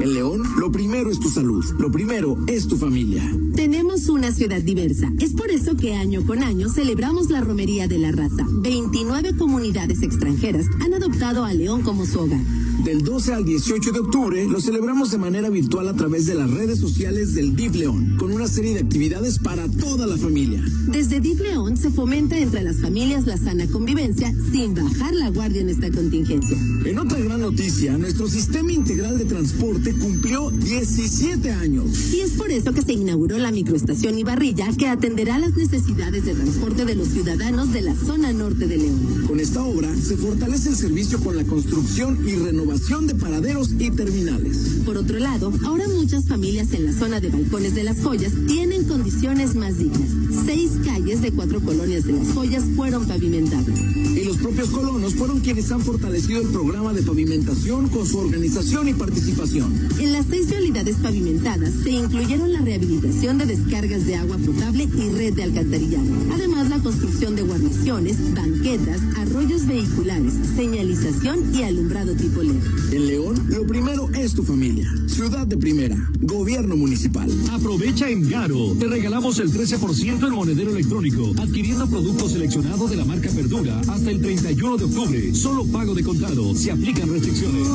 En 0.00 0.12
León, 0.12 0.42
lo 0.58 0.70
primero 0.70 1.10
es 1.10 1.18
tu 1.18 1.30
salud, 1.30 1.64
lo 1.78 1.90
primero 1.90 2.36
es 2.46 2.68
tu 2.68 2.76
familia. 2.76 3.22
Tenemos 3.54 4.10
una 4.10 4.32
ciudad 4.32 4.60
diversa. 4.60 5.10
Es 5.18 5.32
por 5.32 5.50
eso 5.50 5.78
que 5.78 5.94
año 5.94 6.26
con 6.26 6.42
año 6.42 6.68
celebramos 6.68 7.30
la 7.30 7.40
Romería 7.40 7.88
de 7.88 7.96
la 7.96 8.12
Raza. 8.12 8.46
29 8.50 9.34
comunidades 9.38 10.02
extranjeras 10.02 10.66
han 10.84 10.92
adoptado 10.92 11.46
a 11.46 11.54
León 11.54 11.80
como 11.80 12.04
su 12.04 12.20
hogar. 12.20 12.65
Del 12.86 13.02
12 13.02 13.34
al 13.34 13.44
18 13.44 13.90
de 13.90 13.98
octubre 13.98 14.46
lo 14.46 14.60
celebramos 14.60 15.10
de 15.10 15.18
manera 15.18 15.50
virtual 15.50 15.88
a 15.88 15.94
través 15.94 16.26
de 16.26 16.36
las 16.36 16.48
redes 16.48 16.78
sociales 16.78 17.34
del 17.34 17.56
DIF 17.56 17.74
León, 17.74 18.14
con 18.16 18.30
una 18.30 18.46
serie 18.46 18.74
de 18.74 18.78
actividades 18.78 19.40
para 19.40 19.68
toda 19.68 20.06
la 20.06 20.16
familia. 20.16 20.62
Desde 20.86 21.18
DIF 21.18 21.40
León 21.40 21.76
se 21.76 21.90
fomenta 21.90 22.38
entre 22.38 22.62
las 22.62 22.76
familias 22.76 23.26
la 23.26 23.38
sana 23.38 23.66
convivencia 23.66 24.32
sin 24.52 24.76
bajar 24.76 25.12
la 25.14 25.30
guardia 25.30 25.62
en 25.62 25.70
esta 25.70 25.90
contingencia. 25.90 26.56
En 26.84 27.00
otra 27.00 27.18
gran 27.18 27.40
noticia, 27.40 27.98
nuestro 27.98 28.28
sistema 28.28 28.70
integral 28.70 29.18
de 29.18 29.24
transporte 29.24 29.92
cumplió 29.92 30.52
17 30.52 31.50
años. 31.50 32.14
Y 32.14 32.20
es 32.20 32.34
por 32.34 32.52
eso 32.52 32.72
que 32.72 32.82
se 32.82 32.92
inauguró 32.92 33.36
la 33.38 33.50
microestación 33.50 34.16
Ibarrilla 34.16 34.68
que 34.78 34.86
atenderá 34.86 35.40
las 35.40 35.56
necesidades 35.56 36.24
de 36.24 36.34
transporte 36.34 36.84
de 36.84 36.94
los 36.94 37.08
ciudadanos 37.08 37.72
de 37.72 37.82
la 37.82 37.96
zona 37.96 38.32
norte 38.32 38.68
de 38.68 38.76
León. 38.76 39.24
Con 39.26 39.40
esta 39.40 39.64
obra 39.64 39.92
se 39.96 40.16
fortalece 40.16 40.68
el 40.68 40.76
servicio 40.76 41.18
con 41.18 41.34
la 41.34 41.42
construcción 41.42 42.20
y 42.24 42.36
renovación 42.36 42.75
de 42.76 43.14
paraderos 43.14 43.70
y 43.78 43.90
terminales. 43.90 44.82
Por 44.84 44.98
otro 44.98 45.18
lado, 45.18 45.50
ahora 45.64 45.88
muchas 45.88 46.26
familias 46.26 46.72
en 46.72 46.84
la 46.84 46.92
zona 46.92 47.20
de 47.20 47.30
Balcones 47.30 47.74
de 47.74 47.82
las 47.82 48.02
Joyas 48.02 48.32
tienen 48.46 48.84
condiciones 48.84 49.54
más 49.54 49.78
dignas. 49.78 50.25
Seis 50.44 50.72
calles 50.84 51.22
de 51.22 51.32
cuatro 51.32 51.60
colonias 51.60 52.04
de 52.04 52.12
las 52.12 52.32
Joyas 52.32 52.64
fueron 52.76 53.06
pavimentadas. 53.06 53.80
Y 54.16 54.24
los 54.24 54.36
propios 54.38 54.70
colonos 54.70 55.14
fueron 55.14 55.40
quienes 55.40 55.70
han 55.70 55.80
fortalecido 55.80 56.40
el 56.40 56.48
programa 56.48 56.92
de 56.92 57.02
pavimentación 57.02 57.88
con 57.88 58.06
su 58.06 58.18
organización 58.18 58.88
y 58.88 58.94
participación. 58.94 59.88
En 59.98 60.12
las 60.12 60.26
seis 60.26 60.48
vialidades 60.48 60.96
pavimentadas 60.96 61.72
se 61.82 61.90
incluyeron 61.90 62.52
la 62.52 62.60
rehabilitación 62.60 63.38
de 63.38 63.46
descargas 63.46 64.06
de 64.06 64.16
agua 64.16 64.36
potable 64.38 64.84
y 64.84 65.10
red 65.10 65.34
de 65.34 65.42
alcantarillado. 65.42 66.06
Además, 66.32 66.68
la 66.68 66.78
construcción 66.78 67.36
de 67.36 67.42
guarniciones, 67.42 68.34
banquetas, 68.34 69.00
arroyos 69.18 69.66
vehiculares, 69.66 70.32
señalización 70.56 71.54
y 71.54 71.62
alumbrado 71.62 72.14
tipo 72.14 72.42
LED. 72.42 72.62
En 72.92 73.06
León, 73.06 73.46
lo 73.48 73.66
primero 73.66 74.08
es 74.14 74.34
tu 74.34 74.42
familia. 74.42 74.92
Ciudad 75.06 75.46
de 75.46 75.56
primera. 75.56 75.96
Gobierno 76.20 76.76
municipal. 76.76 77.30
Aprovecha 77.52 78.08
en 78.08 78.28
Garo. 78.28 78.74
Te 78.78 78.86
regalamos 78.86 79.38
el 79.38 79.52
13% 79.52 80.25
en 80.28 80.34
monedero 80.34 80.70
electrónico, 80.70 81.32
adquiriendo 81.38 81.86
productos 81.86 82.32
seleccionados 82.32 82.90
de 82.90 82.96
la 82.96 83.04
marca 83.04 83.30
Verdura 83.34 83.80
hasta 83.88 84.10
el 84.10 84.20
31 84.20 84.76
de 84.76 84.84
octubre. 84.84 85.34
Solo 85.34 85.64
pago 85.66 85.94
de 85.94 86.02
contado. 86.02 86.54
Se 86.54 86.72
aplican 86.72 87.08
restricciones. 87.10 87.66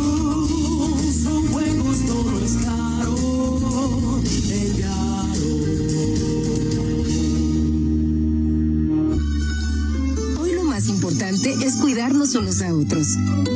Es 11.72 11.78
cuidarnos 11.78 12.36
unos 12.36 12.62
a 12.62 12.74
otros. 12.74 13.08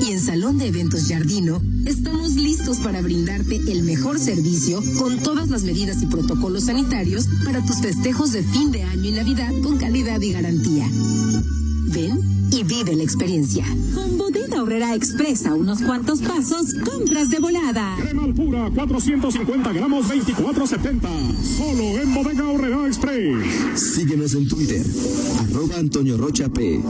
Y 0.05 0.11
en 0.11 0.19
Salón 0.21 0.57
de 0.57 0.67
Eventos 0.67 1.07
Jardino 1.09 1.61
estamos 1.85 2.35
listos 2.35 2.77
para 2.77 3.01
brindarte 3.01 3.55
el 3.55 3.83
mejor 3.83 4.19
servicio 4.19 4.81
con 4.99 5.19
todas 5.19 5.49
las 5.49 5.63
medidas 5.63 6.01
y 6.01 6.05
protocolos 6.05 6.65
sanitarios 6.65 7.27
para 7.43 7.65
tus 7.65 7.81
festejos 7.81 8.31
de 8.31 8.43
fin 8.43 8.71
de 8.71 8.83
año 8.83 9.09
y 9.09 9.11
Navidad 9.11 9.51
con 9.61 9.77
calidad 9.77 10.21
y 10.21 10.31
garantía. 10.31 10.87
Ven 11.87 12.34
y 12.51 12.63
vive 12.63 12.95
la 12.95 13.03
experiencia. 13.03 13.65
Con 13.93 14.17
Bodega 14.17 14.61
Horrera 14.61 14.95
Expresa, 14.95 15.53
unos 15.53 15.81
cuantos 15.81 16.21
pasos, 16.21 16.73
compras 16.73 17.29
de 17.29 17.39
volada. 17.39 17.95
Crema 17.99 18.33
pura, 18.33 18.69
450 18.73 19.73
gramos, 19.73 20.07
24.70. 20.07 21.01
Solo 21.57 22.01
en 22.01 22.13
Bodega 22.13 22.49
Horrera 22.49 22.87
Express. 22.87 23.79
Síguenos 23.79 24.33
en 24.35 24.47
Twitter, 24.47 24.85
arroba 25.49 25.77
Antonio 25.77 26.17
Rocha 26.17 26.49
P 26.49 26.81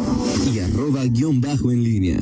y 0.54 0.60
arroba 0.60 1.06
guion 1.06 1.42
bajo 1.42 1.72
en 1.72 1.84
línea. 1.84 2.20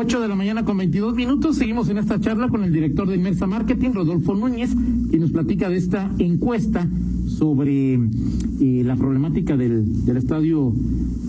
8 0.00 0.20
de 0.20 0.28
la 0.28 0.34
mañana 0.34 0.64
con 0.64 0.78
22 0.78 1.14
minutos. 1.14 1.56
Seguimos 1.56 1.90
en 1.90 1.98
esta 1.98 2.18
charla 2.18 2.48
con 2.48 2.64
el 2.64 2.72
director 2.72 3.06
de 3.06 3.16
Inmersa 3.16 3.46
Marketing, 3.46 3.90
Rodolfo 3.92 4.34
Núñez, 4.34 4.70
quien 5.10 5.20
nos 5.20 5.30
platica 5.30 5.68
de 5.68 5.76
esta 5.76 6.10
encuesta 6.18 6.88
sobre 7.40 7.94
eh, 7.94 8.82
la 8.84 8.96
problemática 8.96 9.56
del, 9.56 10.04
del 10.04 10.16
estadio 10.18 10.74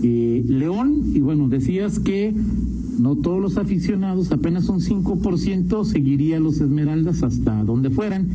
eh, 0.03 0.43
León. 0.45 1.03
Y 1.13 1.21
bueno, 1.21 1.47
decías 1.47 1.99
que 1.99 2.33
no 2.99 3.15
todos 3.15 3.41
los 3.41 3.57
aficionados, 3.57 4.29
apenas 4.33 4.67
un 4.67 4.81
5% 4.81 5.85
seguiría 5.85 6.37
los 6.41 6.59
Esmeraldas 6.59 7.23
hasta 7.23 7.63
donde 7.63 7.89
fueran. 7.89 8.27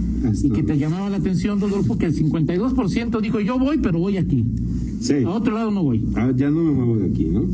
y 0.42 0.48
que 0.48 0.62
te 0.62 0.78
llamaba 0.78 1.10
la 1.10 1.18
atención, 1.18 1.60
Rodolfo, 1.60 1.98
que 1.98 2.06
el 2.06 2.14
52% 2.14 3.20
dijo 3.20 3.40
yo 3.40 3.58
voy, 3.58 3.76
pero 3.76 3.98
voy 3.98 4.16
aquí. 4.16 4.42
Sí. 5.00 5.22
A 5.24 5.28
otro 5.28 5.52
lado 5.52 5.70
no 5.70 5.82
voy. 5.82 6.02
Ah, 6.14 6.32
ya 6.34 6.48
no 6.48 6.64
me 6.64 6.72
muevo 6.72 6.96
de 6.96 7.10
aquí, 7.10 7.26
¿no? 7.26 7.44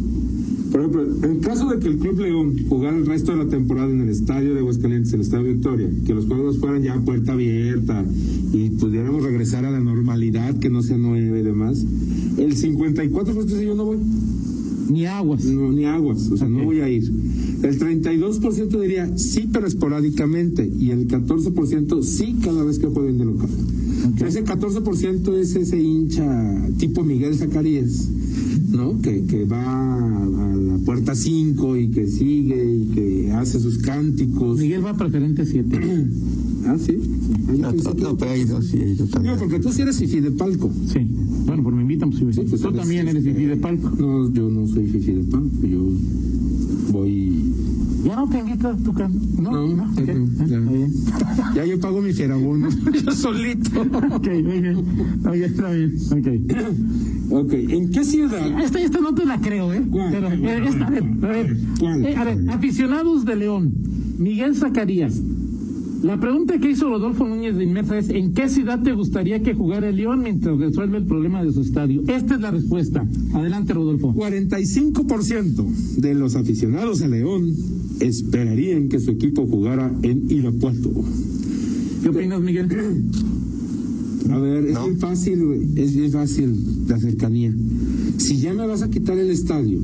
Por 0.73 0.81
ejemplo, 0.81 1.29
en 1.29 1.41
caso 1.41 1.69
de 1.69 1.79
que 1.79 1.89
el 1.89 1.99
Club 1.99 2.19
León 2.19 2.57
jugara 2.67 2.97
el 2.97 3.05
resto 3.05 3.33
de 3.33 3.45
la 3.45 3.51
temporada 3.51 3.91
en 3.91 4.01
el 4.01 4.09
estadio 4.09 4.55
de 4.55 4.61
Aguascalientes, 4.61 5.13
el 5.13 5.21
estadio 5.21 5.53
Victoria, 5.53 5.91
que 6.07 6.15
los 6.15 6.27
juegos 6.27 6.59
fueran 6.59 6.83
ya 6.83 6.95
a 6.95 7.01
puerta 7.01 7.35
abierta 7.35 8.03
y 8.55 8.71
pudiéramos 8.71 9.23
regresar 9.23 9.67
a 9.67 9.71
la 9.71 9.81
normalidad, 9.81 10.59
que 10.59 10.71
no 10.71 10.83
sea 10.83 10.97
nueve 10.97 11.41
y 11.41 11.43
demás, 11.43 11.85
el 12.39 12.57
54% 12.57 13.45
dice 13.45 13.67
yo 13.67 13.75
no 13.75 13.85
voy. 13.85 13.99
Ni 14.89 15.07
aguas. 15.07 15.45
No, 15.45 15.71
ni 15.73 15.85
aguas, 15.85 16.31
o 16.31 16.37
sea, 16.39 16.49
no 16.49 16.65
voy 16.65 16.81
a 16.81 16.89
ir. 16.89 17.05
El 17.63 17.79
32% 17.79 18.81
diría 18.81 19.17
sí, 19.17 19.49
pero 19.53 19.67
esporádicamente, 19.67 20.67
y 20.67 20.91
el 20.91 21.07
14% 21.07 22.03
sí 22.03 22.37
cada 22.43 22.65
vez 22.65 22.79
que 22.79 22.87
jueguen 22.87 23.19
de 23.19 23.27
local. 23.27 23.51
Ese 24.27 24.45
14% 24.45 25.35
es 25.39 25.55
ese 25.55 25.81
hincha 25.81 26.69
tipo 26.79 27.05
Miguel 27.05 27.37
Zacarías, 27.37 28.09
¿no? 28.73 29.01
Que, 29.01 29.25
que 29.25 29.45
va 29.45 29.63
a 29.63 30.57
la 30.57 30.79
puerta 30.85 31.15
5 31.15 31.77
y 31.77 31.89
que 31.89 32.07
sigue 32.07 32.75
y 32.75 32.85
que 32.95 33.33
hace 33.33 33.61
sus 33.61 33.79
cánticos. 33.79 34.59
Miguel 34.59 34.85
va 34.85 34.91
a 34.91 34.97
preferente 34.97 35.45
7. 35.47 35.81
Ah, 36.65 36.77
sí. 36.79 36.97
No, 37.59 38.17
pero 38.17 38.63
sí, 38.63 38.79
porque 39.39 39.59
tú 39.59 39.73
sí 39.73 39.83
eres 39.83 39.99
fifi 39.99 40.21
de 40.21 40.31
palco. 40.31 40.71
Sí. 40.87 41.01
Bueno, 41.45 41.63
pues 41.65 41.75
me 41.75 41.83
invitan, 41.83 42.11
pues, 42.11 42.21
sí, 42.21 42.43
pues 42.49 42.61
Tú 42.61 42.69
eres, 42.69 42.81
también 42.81 43.09
eres 43.09 43.17
este, 43.17 43.31
difícil 43.31 43.49
de 43.49 43.57
palco. 43.57 43.91
No, 43.99 44.33
yo 44.33 44.49
no 44.49 44.67
soy 44.69 44.87
fifi 44.87 45.13
de 45.13 45.25
palco. 45.25 45.67
Yo 45.67 45.81
voy. 46.93 47.53
Ya 48.05 48.17
no 48.17 48.29
te 48.29 48.39
invito 48.41 48.75
tu 48.85 48.93
can... 48.93 49.13
No, 49.41 49.51
No, 49.53 49.67
no, 49.77 49.85
ok. 49.93 49.97
ya 50.07 50.13
Ah, 50.13 50.61
no, 50.61 51.55
ya. 51.55 51.65
Yo 51.65 51.79
pago 51.81 52.01
mi 52.01 52.13
fierabono. 52.13 52.69
Yo 53.05 53.13
solito. 53.13 53.81
ok, 53.81 54.27
bien. 54.27 54.85
Está 55.45 55.71
bien. 55.71 55.97
Ok. 56.11 57.31
ok, 57.31 57.53
¿en 57.53 57.91
qué 57.91 58.05
ciudad? 58.05 58.61
Esta, 58.61 58.81
esta 58.81 59.01
no 59.01 59.15
te 59.15 59.25
la 59.25 59.39
creo, 59.41 59.73
¿eh? 59.73 59.83
¿Cuál? 59.91 60.11
Pero, 60.11 60.29
¿Cuál? 60.29 60.45
eh, 60.45 60.69
esta, 60.69 60.87
a 60.87 60.91
ver, 60.91 61.03
a 61.05 61.27
ver. 61.29 61.57
¿Cuál? 61.79 62.05
Eh, 62.07 62.17
a 62.17 62.25
ver, 62.25 62.51
aficionados 62.51 63.25
de 63.25 63.37
León. 63.37 63.73
Miguel 64.19 64.55
Zacarías. 64.57 65.21
La 66.03 66.19
pregunta 66.19 66.59
que 66.59 66.69
hizo 66.71 66.89
Rodolfo 66.89 67.29
Núñez 67.29 67.55
de 67.57 67.63
Inmersa 67.63 67.97
es, 67.97 68.09
¿en 68.09 68.35
qué 68.35 68.49
ciudad 68.49 68.83
te 68.83 68.93
gustaría 68.93 69.41
que 69.41 69.55
jugara 69.55 69.89
el 69.89 69.95
León 69.97 70.23
mientras 70.25 70.59
resuelve 70.59 70.99
el 70.99 71.05
problema 71.05 71.45
de 71.45 71.53
su 71.53 71.61
estadio? 71.61 72.03
Esta 72.09 72.35
es 72.35 72.41
la 72.41 72.51
respuesta. 72.51 73.07
Adelante, 73.35 73.73
Rodolfo. 73.73 74.13
45% 74.13 75.65
de 75.99 76.15
los 76.15 76.35
aficionados 76.35 77.03
a 77.03 77.09
León 77.09 77.55
esperarían 78.03 78.89
que 78.89 79.01
su 79.01 79.13
equipo 79.13 79.47
jugara 79.47 79.93
en 80.03 80.31
Irapuato. 80.31 80.91
¿Qué 82.03 82.09
opinas, 82.09 82.41
Miguel? 82.41 82.69
A 84.31 84.39
ver, 84.39 84.67
es 84.67 84.83
bien 84.83 84.99
fácil, 84.99 85.73
es 85.77 85.97
bien 85.97 86.11
fácil 86.11 86.55
la 86.89 86.99
cercanía. 86.99 87.53
Si 88.19 88.39
ya 88.39 88.55
me 88.55 88.67
vas 88.67 88.83
a 88.83 88.91
quitar 88.91 89.19
el 89.19 89.31
estadio, 89.31 89.79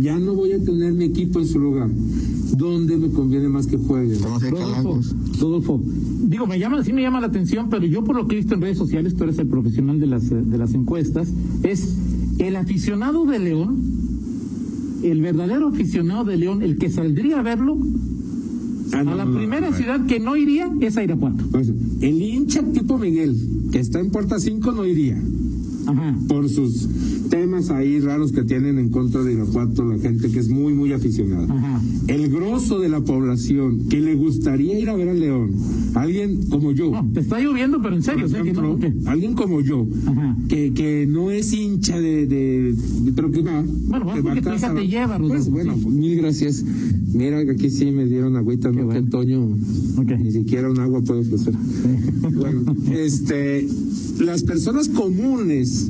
ya 0.00 0.18
no 0.18 0.34
voy 0.34 0.52
a 0.52 0.62
tener 0.62 0.92
mi 0.92 1.04
equipo 1.04 1.40
en 1.40 1.46
su 1.46 1.58
lugar. 1.58 1.90
¿Dónde 2.56 2.96
me 2.96 3.08
conviene 3.10 3.48
más 3.48 3.66
que 3.66 3.76
juegue? 3.76 4.18
Rodolfo, 4.18 5.00
Rodolfo, 5.40 5.82
digo, 6.28 6.46
me 6.46 6.58
llama, 6.58 6.82
sí 6.84 6.92
me 6.92 7.02
llama 7.02 7.20
la 7.20 7.28
atención, 7.28 7.68
pero 7.70 7.86
yo 7.86 8.04
por 8.04 8.16
lo 8.16 8.26
que 8.26 8.34
he 8.34 8.38
visto 8.38 8.54
en 8.54 8.60
redes 8.60 8.78
sociales, 8.78 9.14
tú 9.14 9.24
eres 9.24 9.38
el 9.38 9.46
profesional 9.46 9.98
de 9.98 10.06
las, 10.06 10.28
de 10.28 10.58
las 10.58 10.74
encuestas, 10.74 11.28
es 11.62 11.96
el 12.38 12.56
aficionado 12.56 13.24
de 13.24 13.38
León, 13.38 13.81
el 15.02 15.20
verdadero 15.20 15.68
aficionado 15.68 16.24
de 16.24 16.36
León, 16.36 16.62
el 16.62 16.76
que 16.78 16.90
saldría 16.90 17.40
a 17.40 17.42
verlo, 17.42 17.78
Ah, 18.94 19.02
no, 19.02 19.12
a 19.12 19.16
la 19.16 19.24
no, 19.24 19.34
primera 19.34 19.70
no, 19.70 19.76
ciudad 19.76 20.04
que 20.04 20.20
no 20.20 20.36
iría 20.36 20.70
es 20.80 20.98
a 20.98 21.02
Irapuato. 21.02 21.44
Por 21.46 21.62
eso, 21.62 21.72
El 22.02 22.20
hincha 22.20 22.62
tipo 22.62 22.98
Miguel, 22.98 23.34
que 23.72 23.78
está 23.78 24.00
en 24.00 24.10
Puerta 24.10 24.38
5, 24.38 24.70
no 24.72 24.84
iría. 24.84 25.18
Ajá. 25.86 26.14
Por 26.28 26.48
sus 26.48 26.88
temas 27.32 27.70
ahí 27.70 27.98
raros 27.98 28.30
que 28.30 28.42
tienen 28.42 28.78
en 28.78 28.90
contra 28.90 29.22
de 29.22 29.32
Irapuato, 29.32 29.86
la 29.86 29.96
gente 29.98 30.30
que 30.30 30.38
es 30.38 30.50
muy, 30.50 30.74
muy 30.74 30.92
aficionada. 30.92 31.44
Ajá. 31.52 31.80
El 32.06 32.28
grosso 32.28 32.78
de 32.78 32.90
la 32.90 33.00
población 33.00 33.88
que 33.88 34.00
le 34.00 34.14
gustaría 34.16 34.78
ir 34.78 34.90
a 34.90 34.96
ver 34.96 35.08
a 35.08 35.14
León, 35.14 35.52
alguien 35.94 36.46
como 36.50 36.72
yo, 36.72 36.90
No, 36.90 37.08
te 37.14 37.20
está 37.20 37.40
lloviendo, 37.40 37.80
pero 37.80 37.96
en 37.96 38.02
serio, 38.02 38.26
que 38.26 38.32
no, 38.34 38.38
ejemplo, 38.42 38.78
¿qué? 38.78 38.92
alguien 39.06 39.32
como 39.32 39.62
yo, 39.62 39.86
Ajá. 40.06 40.36
que, 40.46 40.74
que 40.74 41.06
no 41.08 41.30
es 41.30 41.54
hincha 41.54 41.98
de, 41.98 42.26
de, 42.26 42.74
de- 43.02 43.12
pero 43.12 43.30
que 43.30 43.40
va. 43.40 43.64
Bueno, 43.86 44.12
que 44.12 44.22
porque 44.22 44.38
a 44.40 44.42
tu 44.42 44.48
hija 44.50 44.60
casa, 44.60 44.74
te 44.74 44.86
lleva, 44.86 45.16
Rodolfo, 45.16 45.34
Pues 45.34 45.48
bueno, 45.50 45.74
sí. 45.78 45.88
mil 45.88 46.16
gracias. 46.18 46.62
Mira, 47.14 47.42
que 47.46 47.52
aquí 47.52 47.70
sí 47.70 47.86
me 47.92 48.04
dieron 48.06 48.36
agüita, 48.36 48.68
no 48.70 48.76
que 48.76 48.82
bueno. 48.84 49.00
Antonio, 49.00 49.48
Ok. 49.96 50.10
ni 50.18 50.32
siquiera 50.32 50.70
un 50.70 50.78
agua 50.80 51.00
puede 51.00 51.20
ofrecer. 51.22 51.54
Bueno, 52.34 52.74
este, 52.92 53.66
las 54.22 54.42
personas 54.42 54.88
comunes 54.88 55.88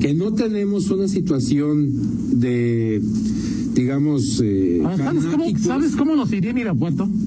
que 0.00 0.14
no 0.14 0.32
tenemos 0.34 0.90
una 0.90 1.08
situación 1.08 1.90
de, 2.40 3.00
digamos, 3.74 4.40
eh, 4.44 4.82
Ahora, 4.84 4.96
¿sabes, 5.04 5.24
cómo, 5.26 5.58
¿Sabes 5.58 5.96
cómo 5.96 6.16
nos 6.16 6.32
iría 6.32 6.50
en 6.50 6.58
Irapuato? 6.58 7.08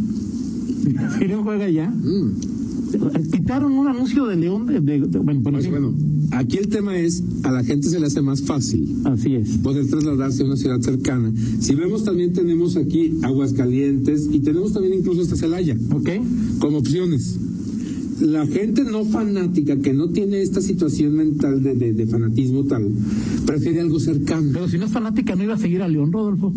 Si 1.20 1.26
León 1.28 1.44
juega 1.44 1.66
allá. 1.66 1.90
Mm. 1.90 3.32
Quitaron 3.32 3.72
un 3.74 3.88
anuncio 3.88 4.26
de 4.28 4.36
León 4.36 4.66
de, 4.68 4.80
de- 4.82 5.00
de- 5.00 5.18
bueno, 5.20 5.42
Pues 5.42 5.70
bueno, 5.70 5.94
aquí 6.32 6.58
el 6.58 6.68
tema 6.68 6.96
es, 6.98 7.24
a 7.44 7.52
la 7.52 7.64
gente 7.64 7.90
se 7.90 8.00
le 8.00 8.06
hace 8.06 8.22
más 8.22 8.42
fácil 8.44 8.98
Así 9.06 9.34
es. 9.36 9.58
poder 9.60 9.88
trasladarse 9.88 10.44
a 10.44 10.46
una 10.46 10.58
ciudad 10.58 10.80
cercana. 10.82 11.32
Si 11.60 11.74
vemos 11.74 12.04
también 12.04 12.34
tenemos 12.34 12.76
aquí 12.78 13.18
Aguascalientes 13.24 14.28
y 14.32 14.40
tenemos 14.42 14.74
también 14.74 14.94
incluso 14.94 15.22
hasta 15.22 15.36
Celaya 15.38 15.76
¿Ok? 15.92 16.10
como 16.60 16.78
opciones. 16.80 17.36
La 18.22 18.46
gente 18.48 18.84
no 18.84 19.03
fanática 19.05 19.75
que 19.77 19.93
no 19.93 20.10
tiene 20.10 20.41
esta 20.41 20.62
situación 20.62 21.15
mental 21.15 21.62
de, 21.63 21.75
de- 21.75 21.93
de 21.93 22.05
fanatismo 22.08 22.63
tal, 22.65 22.89
prefiere 23.46 23.82
algo 23.82 24.00
cercano. 24.00 24.50
Pero 24.53 24.67
si 24.67 24.77
no 24.77 24.86
es 24.86 24.91
fanática, 24.91 25.36
no 25.36 25.43
iba 25.43 25.55
a 25.55 25.58
seguir 25.58 25.82
a 25.82 25.88
León, 25.88 26.12
Rodolfo. 26.12 26.53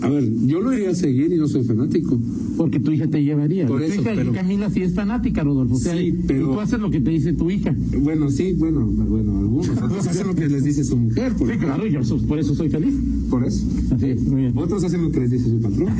A 0.00 0.08
ver, 0.08 0.28
yo 0.46 0.60
lo 0.60 0.72
iría 0.72 0.90
a 0.90 0.94
seguir 0.96 1.32
y 1.32 1.36
no 1.36 1.46
soy 1.46 1.62
fanático. 1.62 2.18
Porque 2.56 2.80
tu 2.80 2.90
hija 2.90 3.06
te 3.06 3.22
llevaría. 3.22 3.68
Por 3.68 3.78
tu 3.80 3.84
eso, 3.86 4.00
hija 4.00 4.10
pero- 4.16 4.32
Camila 4.32 4.68
sí 4.68 4.82
es 4.82 4.94
fanática, 4.94 5.44
Rodolfo. 5.44 5.76
O 5.76 5.78
sea, 5.78 5.96
Sí, 5.96 6.12
pero- 6.26 6.50
tú 6.50 6.60
haces 6.60 6.80
lo 6.80 6.90
que 6.90 7.00
te 7.00 7.10
dice 7.10 7.32
tu 7.34 7.48
hija. 7.50 7.72
Bueno, 8.00 8.28
sí, 8.28 8.52
bueno, 8.58 8.84
bueno, 8.84 9.38
algunos. 9.38 9.68
Otros 9.68 10.06
hacen 10.08 10.26
lo 10.26 10.34
que 10.34 10.48
les 10.48 10.64
dice 10.64 10.82
su 10.82 10.96
mujer, 10.96 11.34
por, 11.34 11.48
Sí, 11.52 11.56
claro, 11.56 11.86
yo 11.86 12.00
por 12.26 12.38
eso 12.40 12.52
soy 12.56 12.68
feliz. 12.68 12.94
por 13.30 13.44
eso. 13.44 13.64
Así 13.94 14.06
es, 14.06 14.22
muy 14.22 14.40
bien. 14.42 14.52
Otros 14.58 14.82
hacen 14.82 15.02
lo 15.02 15.12
que 15.12 15.20
les 15.20 15.30
dice 15.30 15.44
su 15.48 15.60
patrón. 15.60 15.88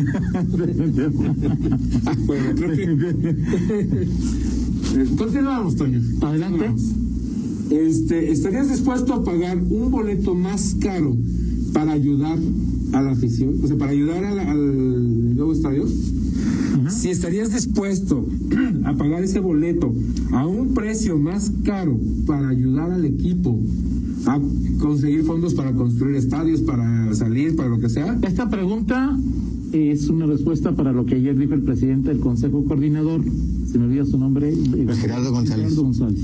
Ah, 2.05 2.17
bueno, 2.27 2.45
creo 2.57 2.75
que. 2.75 4.09
Continuamos, 5.17 5.77
Toño. 5.77 6.01
Adelante. 6.21 6.67
Continuamos. 6.67 7.03
Este, 7.71 8.31
¿Estarías 8.31 8.69
dispuesto 8.69 9.15
a 9.15 9.25
pagar 9.25 9.57
un 9.57 9.91
boleto 9.91 10.35
más 10.35 10.77
caro 10.79 11.17
para 11.73 11.93
ayudar 11.93 12.39
a 12.93 13.01
la 13.01 13.13
afición? 13.13 13.55
O 13.63 13.67
sea, 13.67 13.79
para 13.79 13.93
ayudar 13.93 14.25
al 14.25 15.35
nuevo 15.35 15.53
estadio. 15.53 15.87
Si 16.91 17.09
estarías 17.09 17.53
dispuesto 17.53 18.27
a 18.85 18.95
pagar 18.95 19.25
ese 19.25 19.41
boleto 19.41 19.95
a 20.33 20.47
un 20.47 20.75
precio 20.75 21.19
más 21.19 21.51
caro 21.65 21.99
para 22.27 22.49
ayudar 22.49 22.91
al 22.91 23.05
equipo 23.05 23.59
a 24.27 24.39
conseguir 24.79 25.25
fondos 25.25 25.55
para 25.55 25.73
construir 25.73 26.17
estadios, 26.17 26.61
para 26.61 27.15
salir, 27.15 27.57
para 27.57 27.69
lo 27.69 27.81
que 27.81 27.89
sea, 27.89 28.19
Esta 28.23 28.51
pregunta 28.51 29.19
es 29.73 30.09
una 30.09 30.27
respuesta 30.27 30.73
para 30.73 30.93
lo 30.93 31.07
que 31.07 31.15
ayer 31.15 31.37
dijo 31.39 31.55
el 31.55 31.63
presidente 31.63 32.11
del 32.11 32.21
Consejo 32.21 32.65
Coordinador. 32.65 33.23
Se 33.73 33.79
me 33.79 33.87
olvida 33.87 34.05
su 34.05 34.19
nombre. 34.19 34.53
eh, 34.53 34.87
Gerardo 35.01 35.33
González. 35.33 35.65
Gerardo 35.71 35.83
González. 35.85 36.21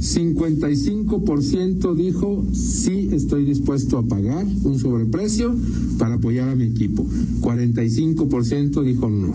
55% 0.00 1.94
dijo 1.94 2.44
sí 2.52 3.08
estoy 3.12 3.44
dispuesto 3.44 3.98
a 3.98 4.02
pagar 4.06 4.46
un 4.64 4.78
sobreprecio 4.78 5.54
para 5.98 6.14
apoyar 6.16 6.48
a 6.50 6.54
mi 6.56 6.64
equipo. 6.64 7.06
45% 7.40 8.82
dijo 8.82 9.08
no. 9.10 9.32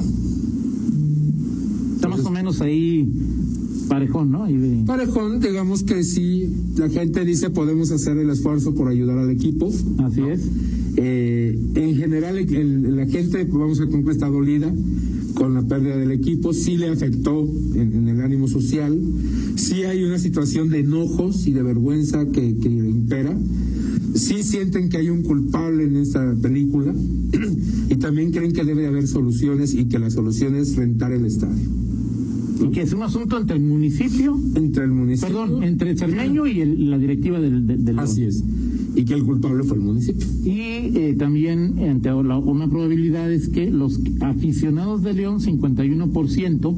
Está 1.96 2.08
más 2.08 2.24
o 2.26 2.32
menos 2.32 2.62
ahí 2.62 3.08
parejón, 3.90 4.32
¿no? 4.32 4.44
Ahí 4.44 4.58
de- 4.58 4.84
Parejón, 4.86 5.40
digamos 5.40 5.84
que 5.84 6.04
sí, 6.04 6.50
la 6.78 6.90
gente 6.90 7.24
dice 7.26 7.50
podemos 7.52 7.92
hacer 7.92 8.18
el 8.18 8.30
esfuerzo 8.30 8.74
por 8.74 8.88
ayudar 8.88 9.18
al 9.20 9.30
equipo. 9.30 9.72
Así 10.00 10.22
es. 10.22 10.42
Eh, 10.98 11.60
en 11.76 11.96
general, 11.96 12.38
el- 12.38 12.56
el- 12.56 12.96
la 12.96 13.06
gente, 13.06 13.44
vamos 13.52 13.80
a 13.82 13.86
concluir, 13.86 14.12
está 14.12 14.30
dolida 14.30 14.74
con 15.36 15.54
la 15.54 15.62
pérdida 15.64 15.98
del 15.98 16.12
equipo, 16.12 16.54
sí 16.54 16.78
le 16.78 16.90
afectó 16.90 17.48
en, 17.76 17.94
en 17.94 18.08
el 18.08 18.22
ánimo 18.22 18.48
social, 18.48 18.98
sí 19.56 19.84
hay 19.84 20.04
una 20.04 20.18
situación 20.18 20.70
de 20.70 20.80
enojos 20.80 21.46
y 21.46 21.52
de 21.52 21.62
vergüenza 21.62 22.26
que, 22.28 22.58
que 22.58 22.70
impera, 22.70 23.38
sí 24.14 24.44
sienten 24.44 24.90
que 24.90 24.98
hay 24.98 25.10
un 25.10 25.24
culpable 25.24 25.84
en 25.84 25.98
esta 25.98 26.34
película 26.42 26.94
y 27.90 27.96
también 27.96 28.32
creen 28.32 28.54
que 28.54 28.64
debe 28.64 28.88
haber 28.88 29.08
soluciones 29.08 29.74
y 29.74 29.86
que 29.86 30.00
la 30.00 30.10
solución 30.10 30.56
es 30.56 30.76
rentar 30.76 31.12
el 31.12 31.26
estadio. 31.26 31.64
Y 32.66 32.70
que 32.72 32.84
es 32.84 32.94
un 32.94 33.04
asunto 33.04 33.38
entre 33.38 33.58
el 33.58 33.64
municipio, 33.64 34.40
Entre 34.56 34.86
el 34.86 34.92
municipio. 34.92 35.28
perdón, 35.44 35.64
entre 35.64 35.92
el 35.92 35.98
Cermeño 36.00 36.48
y 36.48 36.62
el- 36.62 36.90
la 36.90 36.98
directiva 36.98 37.40
del, 37.42 37.68
del. 37.84 38.00
Así 38.00 38.24
es. 38.24 38.42
Y 38.96 39.04
que 39.06 39.14
el 39.14 39.24
culpable 39.24 39.64
fue 39.64 39.78
el 39.78 39.84
municipio. 39.84 40.26
Y 40.46 40.60
eh, 40.98 41.16
también 41.18 41.78
ante 41.80 42.10
la- 42.10 42.38
una 42.38 42.70
probabilidad 42.70 43.32
es 43.32 43.50
que 43.50 43.70
los 43.70 44.00
aficionados 44.22 45.04
de 45.04 45.14
León, 45.14 45.40
51%, 45.42 46.76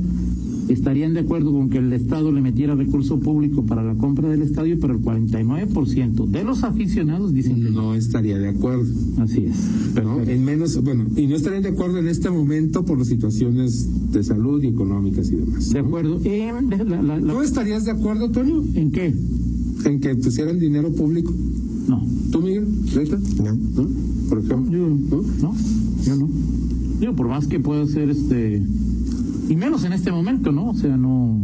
estarían 0.69 1.13
de 1.13 1.21
acuerdo 1.21 1.53
con 1.53 1.69
que 1.69 1.77
el 1.77 1.93
Estado 1.93 2.29
le 2.31 2.41
metiera 2.41 2.75
recurso 2.75 3.19
público 3.19 3.63
para 3.65 3.83
la 3.83 3.95
compra 3.95 4.27
del 4.29 4.41
estadio, 4.41 4.77
pero 4.81 4.93
el 4.95 4.99
49% 4.99 6.25
de 6.25 6.43
los 6.43 6.63
aficionados 6.63 7.33
dicen 7.33 7.61
que 7.63 7.69
no. 7.69 7.95
Estaría 7.95 8.37
de 8.37 8.49
acuerdo. 8.49 8.83
Así 9.19 9.45
es. 9.45 9.55
¿no? 10.03 10.21
En 10.21 10.43
menos, 10.43 10.81
bueno, 10.83 11.05
y 11.15 11.27
no 11.27 11.35
estarían 11.37 11.63
de 11.63 11.69
acuerdo 11.69 11.99
en 11.99 12.07
este 12.09 12.29
momento 12.29 12.83
por 12.83 12.97
las 12.97 13.07
situaciones 13.07 13.87
de 14.11 14.23
salud 14.23 14.61
y 14.61 14.67
económicas 14.67 15.31
y 15.31 15.35
demás. 15.37 15.69
De 15.69 15.81
¿no? 15.81 15.87
acuerdo. 15.87 16.19
En, 16.25 16.69
la- 16.89 17.01
la- 17.17 17.19
¿Tú 17.33 17.41
estarías 17.41 17.85
de 17.85 17.91
acuerdo, 17.91 18.29
Toño, 18.31 18.63
¿En 18.75 18.91
qué? 18.91 19.13
en 19.85 19.99
que 20.01 20.15
pusieran 20.15 20.59
dinero 20.59 20.91
público? 20.91 21.33
No. 21.87 22.05
¿Tú, 22.31 22.41
Miguel? 22.41 22.67
¿Rita? 22.93 23.17
No. 23.43 23.53
¿No? 23.55 23.89
Por 24.29 24.39
ejemplo. 24.39 24.71
Yo 24.71 24.87
¿no? 24.87 25.21
no, 25.41 25.55
yo 26.03 26.15
no. 26.17 26.29
Digo, 26.99 27.15
por 27.15 27.27
más 27.27 27.47
que 27.47 27.59
pueda 27.59 27.85
ser 27.87 28.09
este. 28.09 28.61
Y 29.49 29.55
menos 29.55 29.83
en 29.85 29.93
este 29.93 30.11
momento, 30.11 30.51
¿no? 30.51 30.71
O 30.71 30.73
sea, 30.75 30.97
no. 30.97 31.39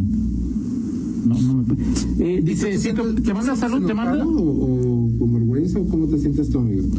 No, 1.26 1.42
no 1.42 1.54
me. 1.54 1.74
Eh, 2.20 2.42
dice, 2.44 2.66
¿Te 2.72 2.78
sí, 2.78 2.82
sientes- 2.92 3.24
te 3.24 3.34
manda 3.34 3.56
salud, 3.56 3.86
te 3.88 3.94
manda. 3.94 4.26
O, 4.26 4.30
o 4.32 5.20
con 5.20 5.34
vergüenza 5.34 5.80
o 5.80 5.88
cómo 5.88 6.06
te 6.08 6.18
sientes 6.20 6.50
tú, 6.50 6.60
Miguel? 6.60 6.90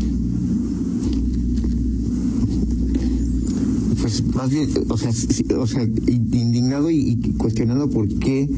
Pues 4.00 4.22
más 4.34 4.50
bien, 4.50 4.68
o 4.88 4.96
sea, 4.98 5.12
sí, 5.12 5.44
o 5.58 5.66
sea 5.66 5.82
indignado 5.84 6.90
y, 6.90 7.18
y 7.22 7.32
cuestionando 7.38 7.88
por 7.88 8.06
qué 8.18 8.48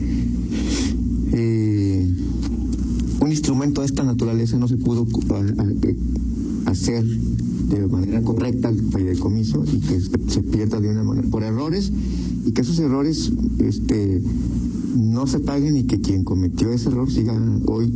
eh, 1.33 2.11
un 3.27 3.33
instrumento 3.33 3.81
de 3.83 3.87
esta 3.87 4.03
naturaleza 4.05 4.57
no 4.59 4.69
se 4.69 4.77
pudo 4.77 5.07
a- 5.31 5.63
a- 5.63 5.71
eh, 5.83 5.97
hacer 6.67 7.05
de 7.05 7.87
manera 7.89 8.23
correcta 8.23 8.69
el 8.69 8.81
fideicomiso 8.81 9.65
y 9.73 9.79
que 9.81 10.01
se, 10.01 10.41
pierda 10.43 10.81
de 10.81 10.89
una 10.91 11.03
manera 11.03 11.27
por 11.29 11.43
errores 11.43 11.91
y 12.47 12.53
que 12.53 12.63
esos 12.63 12.79
errores 12.79 13.33
este 13.59 14.23
no 14.97 15.27
se 15.27 15.41
paguen 15.41 15.77
y 15.77 15.85
que 15.85 16.01
quien 16.01 16.25
cometió 16.25 16.71
ese 16.73 16.89
error 16.89 17.11
siga 17.11 17.35
hoy 17.67 17.93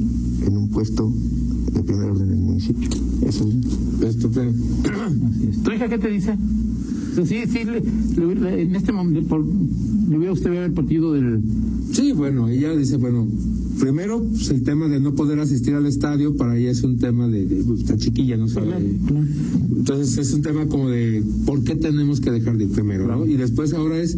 en 0.47 0.57
un 0.57 0.69
puesto 0.69 1.13
de 1.73 1.83
primer 1.83 2.11
orden 2.11 2.29
en 2.29 2.35
el 2.39 2.41
municipio. 2.45 2.91
Eso 3.27 3.49
es. 3.49 4.05
Estupendo. 4.17 4.59
¿Tu 5.63 5.73
hija 5.73 5.89
qué 5.89 5.99
te 5.99 6.09
dice? 6.09 6.37
Sí, 7.25 7.43
sí, 7.47 7.65
le- 7.65 7.83
le- 8.17 8.35
le- 8.35 8.63
en 8.63 8.75
este 8.77 8.93
momento, 8.93 9.29
por- 9.29 9.45
le 9.45 10.17
hubiera 10.17 10.33
usted 10.33 10.51
ver 10.51 10.65
el 10.65 10.73
partido 10.73 11.13
del. 11.13 11.41
Sí, 11.93 12.13
bueno, 12.13 12.49
ella 12.49 12.75
dice, 12.77 12.97
bueno, 12.97 13.27
primero 13.81 14.23
pues, 14.23 14.51
el 14.51 14.63
tema 14.63 14.87
de 14.89 15.01
no 15.01 15.15
poder 15.15 15.41
asistir 15.41 15.75
al 15.75 15.87
estadio 15.87 16.37
para 16.37 16.57
ella 16.57 16.71
es 16.71 16.83
un 16.83 16.99
tema 16.99 17.27
de, 17.27 17.47
de 17.47 17.65
pues, 17.65 17.81
está 17.81 17.97
chiquilla, 17.97 18.37
no 18.37 18.47
sabe. 18.47 18.75
Entonces 19.77 20.19
es 20.19 20.35
un 20.35 20.43
tema 20.43 20.67
como 20.67 20.91
de 20.91 21.25
por 21.47 21.65
qué 21.65 21.75
tenemos 21.75 22.21
que 22.21 22.31
dejar 22.31 22.59
de 22.59 22.65
ir 22.65 22.71
primero, 22.71 23.09
¿no? 23.09 23.27
Y 23.27 23.37
después 23.37 23.73
ahora 23.73 23.99
es, 23.99 24.17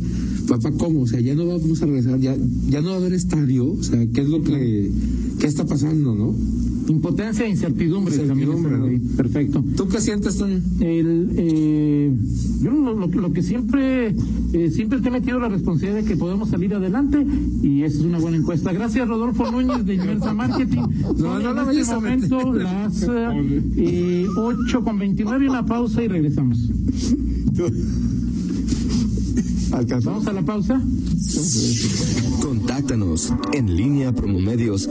papá, 0.48 0.72
¿cómo? 0.72 1.02
O 1.02 1.06
sea, 1.06 1.20
ya 1.20 1.34
no 1.34 1.46
vamos 1.46 1.80
a 1.80 1.86
regresar, 1.86 2.18
ya, 2.20 2.36
ya 2.68 2.82
no 2.82 2.88
va 2.88 2.94
a 2.94 2.98
haber 2.98 3.12
estadio, 3.14 3.70
o 3.70 3.82
sea, 3.82 4.04
¿qué 4.12 4.20
es 4.20 4.28
lo 4.28 4.42
que, 4.42 4.90
qué 5.38 5.46
está 5.46 5.64
pasando, 5.64 6.14
no? 6.14 6.34
Impotencia 6.92 7.46
e 7.46 7.48
incertidumbre. 7.48 8.14
Incertidumbre, 8.14 8.72
también, 8.72 9.02
¿no? 9.02 9.16
Perfecto. 9.16 9.64
¿Tú 9.76 9.88
qué 9.88 9.98
sientes, 9.98 10.36
Toño? 10.36 10.60
El, 10.80 11.30
eh, 11.36 12.12
yo 12.60 12.70
lo, 12.70 12.94
lo, 12.94 13.06
lo 13.06 13.32
que 13.32 13.42
siempre, 13.42 14.14
eh, 14.52 14.70
siempre 14.70 15.00
te 15.00 15.08
he 15.08 15.10
metido 15.10 15.38
la 15.40 15.48
responsabilidad 15.48 16.02
de 16.02 16.04
que 16.04 16.16
podemos 16.16 16.50
salir 16.50 16.74
adelante 16.74 17.26
y 17.62 17.82
esa 17.82 17.98
es 17.98 18.04
una 18.04 18.18
buena 18.18 18.36
encuesta. 18.36 18.72
Gracias, 18.72 19.08
Rodolfo 19.08 19.50
Núñez 19.50 19.86
de 19.86 19.94
Inmersa 19.94 20.34
Marketing. 20.42 20.82
No, 21.16 21.38
no 21.38 21.54
la 21.54 21.72
en 21.72 21.78
este 21.78 21.94
momento, 21.94 22.52
las 22.52 23.02
eh, 23.76 24.26
8 24.36 24.84
con 24.84 24.98
29, 24.98 25.48
una 25.48 25.64
pausa 25.64 26.02
y 26.02 26.08
regresamos. 26.08 26.58
Vamos 30.04 30.26
a 30.26 30.32
la 30.34 30.42
pausa. 30.42 30.82
Contáctanos 32.42 33.32
en 33.54 33.74
línea 33.74 34.12
promomedios 34.12 34.86